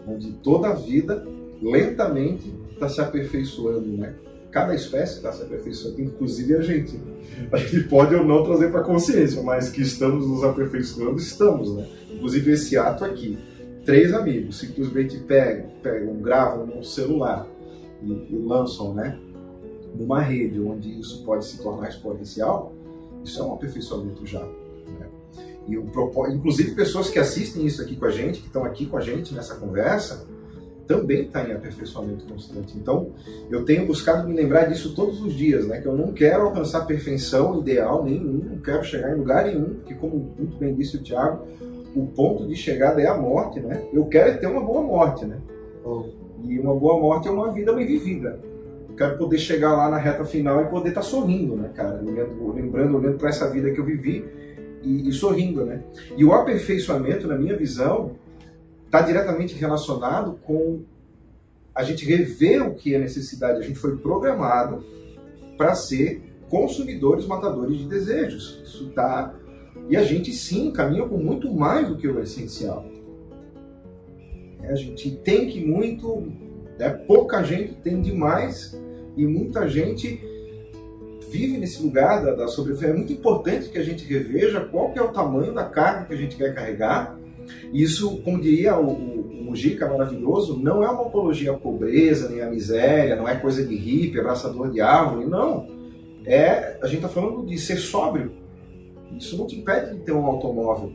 [0.07, 1.25] onde toda a vida
[1.59, 3.88] lentamente está se aperfeiçoando.
[3.88, 4.13] Né?
[4.55, 6.97] Cada espécie está se aperfeiçoando, inclusive a gente.
[7.51, 11.75] A gente pode ou não trazer para consciência, mas que estamos nos aperfeiçoando, estamos.
[11.75, 11.85] Né?
[12.09, 13.37] Inclusive esse ato aqui.
[13.83, 17.45] Três amigos simplesmente pegam, pegam gravam num celular
[18.01, 19.19] e, e lançam né,
[19.93, 22.73] numa rede onde isso pode se tornar exponencial,
[23.25, 24.39] isso é um aperfeiçoamento já.
[24.41, 25.09] Né?
[25.67, 25.85] E o
[26.29, 29.33] inclusive pessoas que assistem isso aqui com a gente, que estão aqui com a gente
[29.33, 30.25] nessa conversa,
[30.88, 32.77] também está em aperfeiçoamento constante.
[32.77, 33.11] Então,
[33.49, 35.81] eu tenho buscado me lembrar disso todos os dias, né?
[35.81, 39.93] Que eu não quero alcançar perfeição ideal nenhum, não quero chegar em lugar nenhum, porque
[39.95, 41.45] como muito bem disse o Tiago,
[41.95, 43.83] o ponto de chegada é a morte, né?
[43.93, 45.38] Eu quero é ter uma boa morte, né?
[46.43, 48.39] E uma boa morte é uma vida bem vivida.
[48.97, 52.01] quero poder chegar lá na reta final e poder estar tá sorrindo, né, cara?
[52.01, 54.25] Lembrando, olhando para essa vida que eu vivi
[54.83, 55.81] e, e, sorrindo, né?
[56.15, 58.11] E o aperfeiçoamento, na minha visão,
[58.95, 60.83] está diretamente relacionado com
[61.73, 63.59] a gente rever o que é necessidade.
[63.59, 64.83] A gente foi programado
[65.57, 68.61] para ser consumidores matadores de desejos.
[68.63, 69.35] Isso tá
[69.89, 72.85] e a gente sim caminha com muito mais do que o essencial.
[74.63, 76.31] É, a gente tem que muito,
[76.79, 78.79] né, pouca gente tem demais
[79.17, 80.19] e muita gente
[81.29, 82.93] vive nesse lugar da, da sobrevivência.
[82.93, 86.13] É muito importante que a gente reveja qual que é o tamanho da carga que
[86.13, 87.19] a gente quer carregar.
[87.73, 92.41] Isso, como diria o, o, o Mujica maravilhoso, não é uma apologia à pobreza, nem
[92.41, 95.67] à miséria, não é coisa de hippie, abraçador de árvore, não.
[96.25, 98.31] É, a gente está falando de ser sóbrio.
[99.17, 100.93] Isso não te impede de ter um automóvel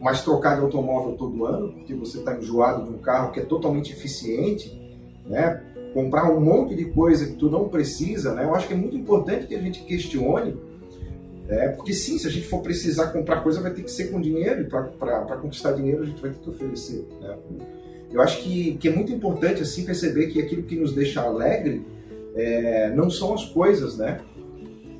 [0.00, 3.44] mas trocar de automóvel todo ano, porque você está enjoado de um carro que é
[3.44, 4.78] totalmente eficiente,
[5.24, 5.62] né?
[5.94, 8.44] comprar um monte de coisa que tu não precisa, né?
[8.44, 10.56] eu acho que é muito importante que a gente questione,
[11.48, 14.20] é, porque sim, se a gente for precisar comprar coisa, vai ter que ser com
[14.20, 17.06] dinheiro, e para conquistar dinheiro a gente vai ter que oferecer.
[17.20, 17.36] Né?
[18.12, 21.84] Eu acho que, que é muito importante assim perceber que aquilo que nos deixa alegre
[22.34, 24.20] é, não são as coisas, né?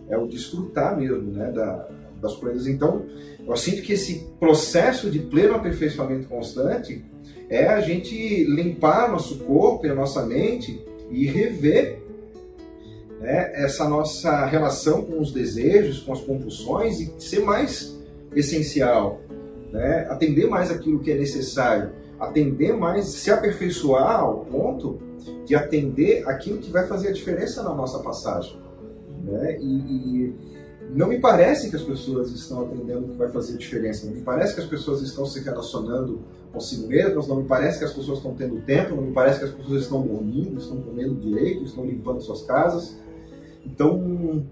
[0.09, 1.51] É o desfrutar mesmo, né?
[1.51, 1.89] Da,
[2.21, 2.67] das coisas.
[2.67, 3.05] Então,
[3.47, 7.05] eu sinto que esse processo de pleno aperfeiçoamento constante
[7.49, 10.81] é a gente limpar nosso corpo e a nossa mente
[11.11, 12.06] e rever
[13.27, 17.99] né, essa nossa relação com os desejos, com as compulsões e ser mais
[18.37, 19.21] essencial,
[19.73, 25.01] né, atender mais aquilo que é necessário, atender mais, se aperfeiçoar ao ponto
[25.45, 28.57] de atender aquilo que vai fazer a diferença na nossa passagem.
[29.25, 29.59] Né?
[29.61, 30.35] E, e
[30.95, 34.23] não me parece que as pessoas estão aprendendo o que vai fazer diferença, não me
[34.23, 36.21] parece que as pessoas estão se relacionando
[36.53, 39.47] consigo mesmas, não me parece que as pessoas estão tendo tempo, não me parece que
[39.47, 43.05] as pessoas estão dormindo, estão comendo direito, estão limpando suas casas.
[43.67, 44.47] Então,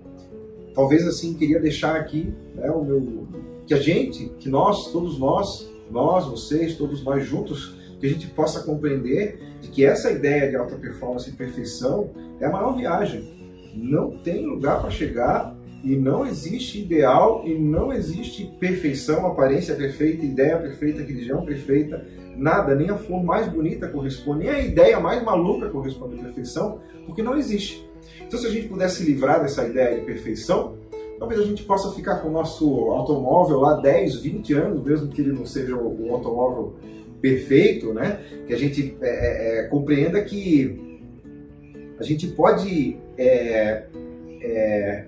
[0.74, 3.28] talvez assim, queria deixar aqui né, o meu,
[3.66, 8.26] que a gente, que nós, todos nós, nós, vocês, todos nós juntos, que a gente
[8.26, 12.10] possa compreender de que essa ideia de alta performance e perfeição
[12.40, 13.32] é a maior viagem.
[13.74, 20.24] Não tem lugar para chegar e não existe ideal e não existe perfeição, aparência perfeita,
[20.24, 22.04] ideia perfeita, religião perfeita,
[22.36, 26.80] nada, nem a forma mais bonita corresponde, nem a ideia mais maluca corresponde à perfeição,
[27.06, 27.86] porque não existe.
[28.26, 30.76] Então, se a gente pudesse livrar dessa ideia de perfeição,
[31.18, 35.20] talvez a gente possa ficar com o nosso automóvel lá 10, 20 anos, mesmo que
[35.20, 36.74] ele não seja o, automóvel
[37.20, 38.20] perfeito, né?
[38.46, 41.00] Que a gente é, é, é, compreenda que
[41.98, 43.86] a gente pode é,
[44.42, 45.06] é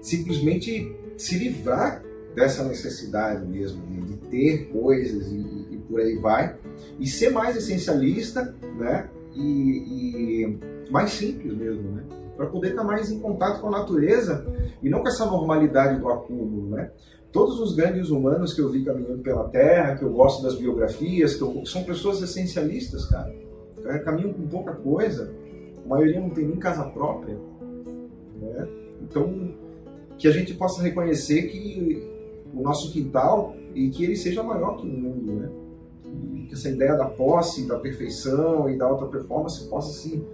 [0.00, 2.02] simplesmente se livrar
[2.34, 6.56] dessa necessidade mesmo de, de ter coisas e, e, por aí vai
[7.00, 9.08] e ser mais essencialista, né?
[9.36, 12.04] E, e mais simples mesmo, né?
[12.36, 14.46] Para poder estar mais em contato com a natureza
[14.82, 16.90] e não com essa normalidade do acúmulo, né?
[17.32, 21.34] Todos os grandes humanos que eu vi caminhando pela Terra, que eu gosto das biografias,
[21.34, 23.34] que eu, são pessoas essencialistas, cara.
[24.04, 25.32] Caminham com pouca coisa,
[25.84, 27.38] a maioria não tem nem casa própria,
[28.40, 28.68] né?
[29.02, 29.54] Então
[30.18, 32.02] que a gente possa reconhecer que
[32.54, 35.50] o nosso quintal e que ele seja maior que o mundo, né?
[36.46, 40.24] Que essa ideia da posse, da perfeição e da alta performance possa se,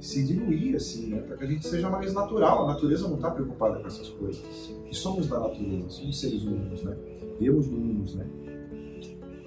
[0.00, 1.20] se diluir, assim, né?
[1.20, 2.64] Para que a gente seja mais natural.
[2.64, 4.42] A natureza não está preocupada com essas coisas.
[4.90, 6.96] E somos da natureza, somos seres humanos, né?
[7.38, 8.26] Deus do mundo, né?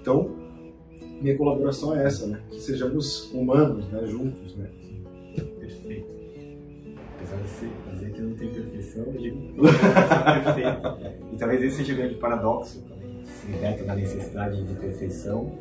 [0.00, 0.30] Então,
[1.20, 2.42] minha colaboração é essa, né?
[2.50, 4.06] Que sejamos humanos, né?
[4.06, 4.70] Juntos, né?
[5.58, 6.20] Perfeito.
[7.16, 11.32] Apesar de ser dizer que não tem perfeição, eu digo que perfeito.
[11.32, 13.22] E talvez esse seja o grande paradoxo também.
[13.24, 15.52] Se liberta da necessidade de perfeição,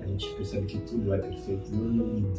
[0.00, 1.70] a gente percebe que tudo é perfeito,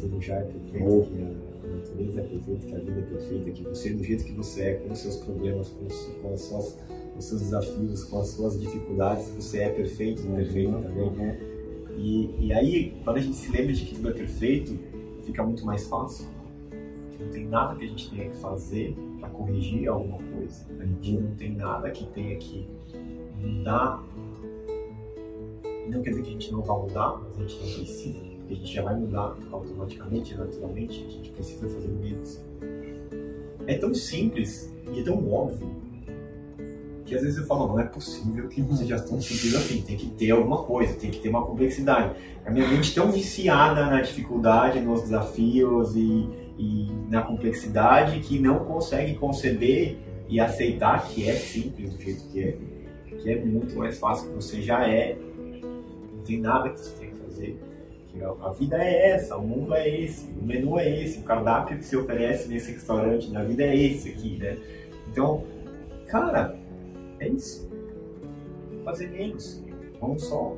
[0.00, 3.62] tudo já é perfeito, que a natureza é perfeita, que a vida é perfeita, que
[3.62, 6.78] você, do jeito que você é, com os seus problemas, com os, com as suas,
[7.12, 11.38] com os seus desafios, com as suas dificuldades, você é perfeito, perfeito também.
[11.96, 14.78] E, e aí, quando a gente se lembra de que tudo é perfeito,
[15.24, 16.26] fica muito mais fácil
[17.22, 20.66] não tem nada que a gente tenha que fazer para corrigir alguma coisa.
[20.78, 22.68] A gente não tem nada que tenha que
[23.36, 24.02] mudar.
[25.88, 28.52] Não quer dizer que a gente não vai mudar, mas a gente não precisa, porque
[28.52, 32.40] a gente já vai mudar automaticamente, naturalmente, a gente precisa fazer menos.
[33.66, 35.82] É tão simples e é tão óbvio
[37.04, 40.06] que às vezes eu falo, não é possível que seja tão simples assim, tem que
[40.10, 42.16] ter alguma coisa, tem que ter uma complexidade.
[42.46, 48.60] A minha mente tão viciada na dificuldade, nos desafios e e na complexidade que não
[48.60, 49.96] consegue conceber
[50.28, 52.56] e aceitar que é simples do jeito que é,
[53.18, 55.16] que é muito mais fácil, que você já é,
[56.22, 57.58] não tem nada que você tem que fazer,
[58.40, 61.84] a, vida é essa, o mundo é esse, o menu é esse, o cardápio que
[61.84, 64.58] se oferece nesse restaurante na vida é esse aqui, né?
[65.10, 65.44] Então,
[66.06, 66.56] cara,
[67.18, 67.70] é isso.
[68.84, 69.62] Fazer menos.
[70.00, 70.56] Vamos só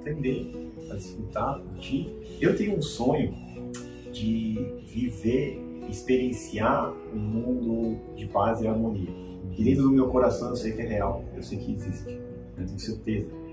[0.00, 2.14] entender, a desfrutar, curtir.
[2.40, 3.34] Eu tenho um sonho
[4.12, 9.10] de viver, experienciar um mundo de paz e harmonia.
[9.56, 12.08] E dentro do meu coração eu sei que é real, eu sei que existe,
[12.56, 13.43] eu tenho certeza.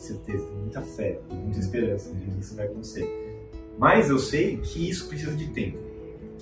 [0.00, 3.06] Certeza, muita fé, muita esperança de que isso vai acontecer.
[3.78, 5.78] Mas eu sei que isso precisa de tempo.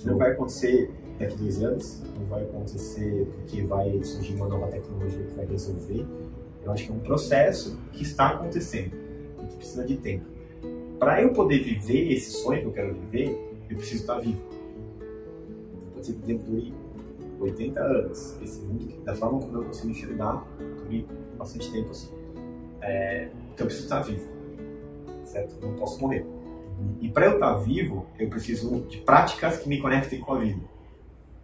[0.05, 0.89] Não vai acontecer
[1.19, 6.07] daqui dois anos, não vai acontecer porque vai surgir uma nova tecnologia que vai resolver.
[6.63, 8.93] Eu acho que é um processo que está acontecendo
[9.43, 10.25] e que precisa de tempo.
[10.97, 13.37] Para eu poder viver esse sonho que eu quero viver,
[13.69, 14.41] eu preciso estar vivo.
[15.93, 16.73] Pode ser que tempo dure
[17.41, 18.37] 80 anos.
[18.41, 21.05] Esse mundo, da forma como eu consigo enxergar, dure
[21.37, 22.09] bastante tempo assim.
[22.81, 23.29] É,
[23.59, 24.25] então eu preciso estar vivo.
[25.25, 25.55] Certo?
[25.61, 26.25] Eu não posso morrer.
[27.01, 30.61] E para eu estar vivo, eu preciso de práticas que me conectem com a vida.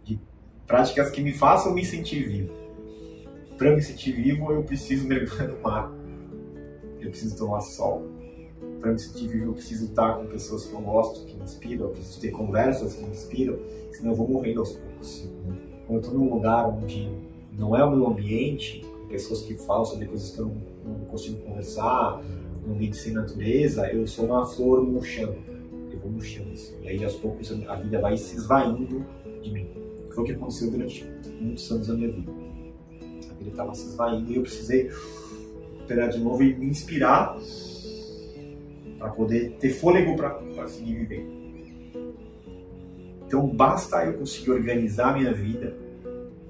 [0.02, 0.18] De
[0.66, 2.54] práticas que me façam me sentir vivo.
[3.58, 5.92] Para me sentir vivo, eu preciso mergulhar no mar.
[6.98, 8.02] Eu preciso tomar sol.
[8.80, 11.86] Para me sentir vivo, eu preciso estar com pessoas que eu gosto, que me inspiram.
[11.86, 13.58] Eu preciso ter conversas que me inspiram,
[13.92, 15.28] senão eu vou morrendo aos poucos.
[15.86, 17.10] Quando eu estou num lugar onde
[17.52, 21.38] não é o meu ambiente, pessoas que falam sobre coisas que eu não, não consigo
[21.42, 22.22] conversar,
[22.66, 25.36] no ambiente sem natureza, eu sou uma flor murchando.
[25.90, 26.50] Eu vou murchando.
[26.52, 26.74] Assim.
[26.82, 29.04] E aí, aos poucos, a vida vai se esvaindo
[29.42, 29.70] de mim.
[30.12, 31.06] Foi o que aconteceu durante
[31.40, 32.32] muitos anos da minha vida.
[33.30, 34.90] A vida estava se esvaindo e eu precisei
[35.74, 37.36] recuperar de novo e me inspirar
[38.98, 41.36] para poder ter fôlego para seguir vivendo.
[43.26, 45.76] Então, basta eu conseguir organizar a minha vida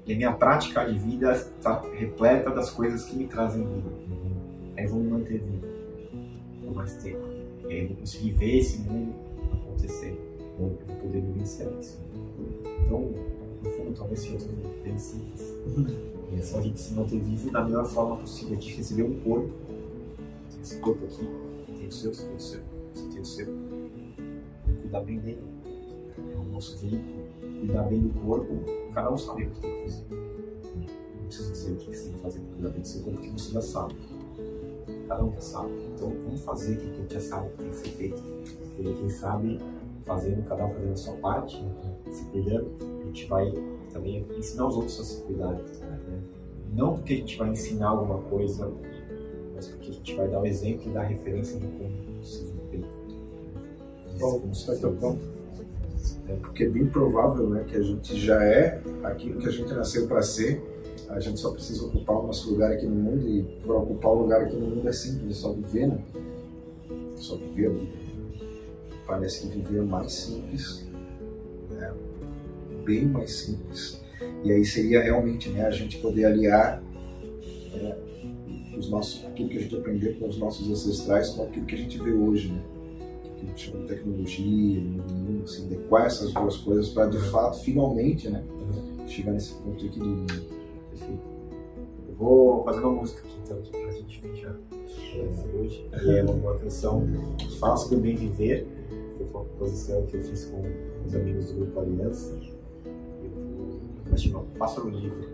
[0.05, 4.26] e a minha prática de vida está repleta das coisas que me trazem vida.
[4.77, 5.67] Aí eu vou me manter vivo
[6.63, 7.25] por mais tempo.
[7.67, 9.13] E aí eu vou conseguir ver esse mundo
[9.51, 10.15] acontecer.
[10.59, 10.69] Vou
[11.01, 11.99] poder vivenciar isso.
[12.85, 13.11] Então,
[13.63, 15.41] no fundo, talvez seja tudo bem simples.
[16.31, 18.57] E é só a gente se manter vivo da melhor forma possível.
[18.57, 19.49] A gente receber um corpo.
[20.61, 21.27] Esse corpo aqui,
[21.77, 22.61] tem o seu, você tem o seu,
[22.93, 23.47] você tem o seu.
[24.81, 25.43] Cuidar bem dele.
[26.17, 27.25] É o nosso veículo.
[27.59, 28.53] Cuidar bem do corpo,
[28.93, 30.05] cada um sabe o que tem que fazer.
[30.11, 33.19] Não precisa dizer o que você tem que fazer para cuidar bem do seu corpo,
[33.19, 33.95] porque você já sabe
[35.07, 35.71] cada um já sabe.
[35.95, 38.23] Então vamos fazer o que a gente já sabe que tem que ser feito.
[38.79, 39.59] E quem sabe,
[40.05, 41.65] fazendo, cada um fazendo a sua parte,
[42.11, 42.69] se cuidando,
[43.01, 43.51] a gente vai
[43.91, 45.63] também ensinar os outros a se cuidarem.
[45.63, 46.21] Né?
[46.73, 48.71] Não porque a gente vai ensinar alguma coisa,
[49.55, 52.45] mas porque a gente vai dar o exemplo e dar a referência de como se
[52.45, 52.85] viver.
[54.19, 55.37] Bom, isso vai ter ponto.
[56.27, 59.73] É porque é bem provável né, que a gente já é aquilo que a gente
[59.73, 60.61] nasceu para ser
[61.17, 64.21] a gente só precisa ocupar o nosso lugar aqui no mundo e para ocupar o
[64.21, 65.99] lugar aqui no mundo é simples, é só viver, né?
[66.89, 68.07] É só viver vida.
[69.05, 70.85] Parece que viver é mais simples,
[71.71, 71.93] né?
[72.85, 74.01] bem mais simples.
[74.43, 76.83] E aí seria realmente né, a gente poder aliar
[77.73, 77.97] é,
[78.77, 81.77] os nossos, aquilo que a gente aprendeu com os nossos ancestrais com aquilo que a
[81.77, 82.61] gente vê hoje, né?
[83.37, 84.83] que a gente chama de tecnologia,
[85.43, 88.43] assim, adequar essas duas coisas para de fato, finalmente, né,
[89.07, 90.56] chegar nesse ponto de equilíbrio.
[91.01, 94.55] Eu vou fazer uma música aqui então, pra gente fechar
[95.53, 95.89] hoje.
[96.03, 98.67] E é uma canção que fala sobre o bem viver.
[99.17, 100.61] Foi uma composição que eu fiz com
[101.05, 102.37] os amigos do grupo Aliança.
[103.23, 103.79] Eu vou.
[104.09, 105.27] Vai chamar Pássaro Livre.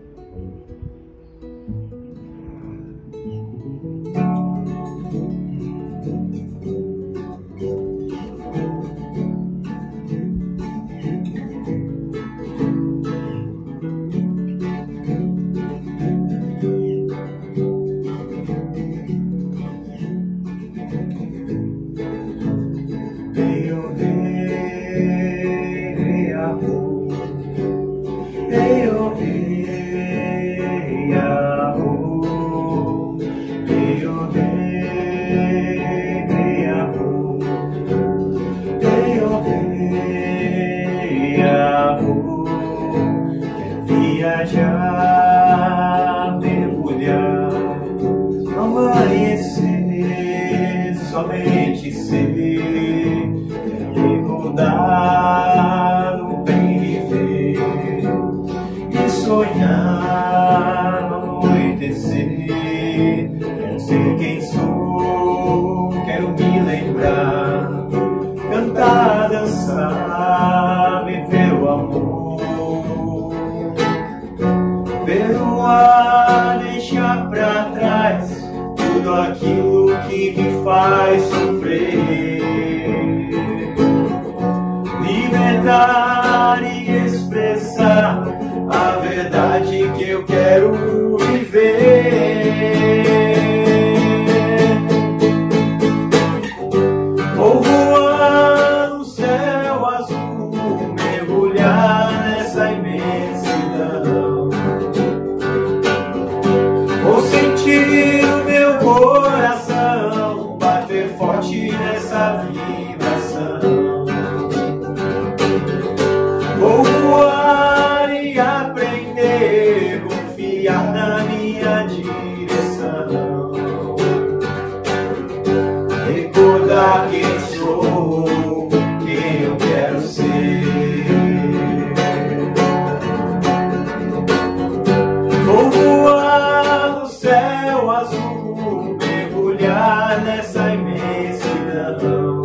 [137.74, 142.42] Céu azul, mergulhar nessa imensidão.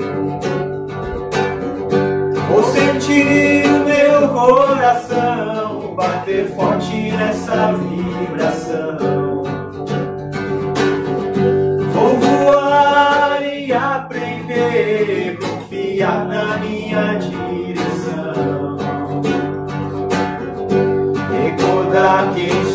[2.50, 9.44] Vou sentir o meu coração bater forte nessa vibração.
[11.94, 18.78] Vou voar e aprender, confiar na minha direção.
[21.32, 22.69] Recordar quem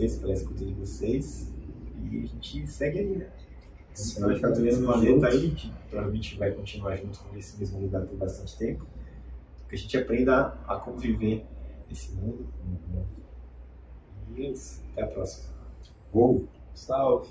[0.00, 1.48] vocês, pela escuta de vocês.
[2.02, 3.26] E a gente segue aí, né?
[4.18, 8.06] Vai ficar no mesmo planeta aí, a gente provavelmente vai continuar junto nesse mesmo lugar
[8.06, 8.86] por bastante tempo.
[9.68, 11.44] Que a gente aprenda a conviver
[11.88, 12.48] nesse mundo.
[14.34, 14.80] E é isso.
[14.92, 15.52] Até a próxima.
[16.12, 16.48] Uou!
[16.72, 17.28] Salve.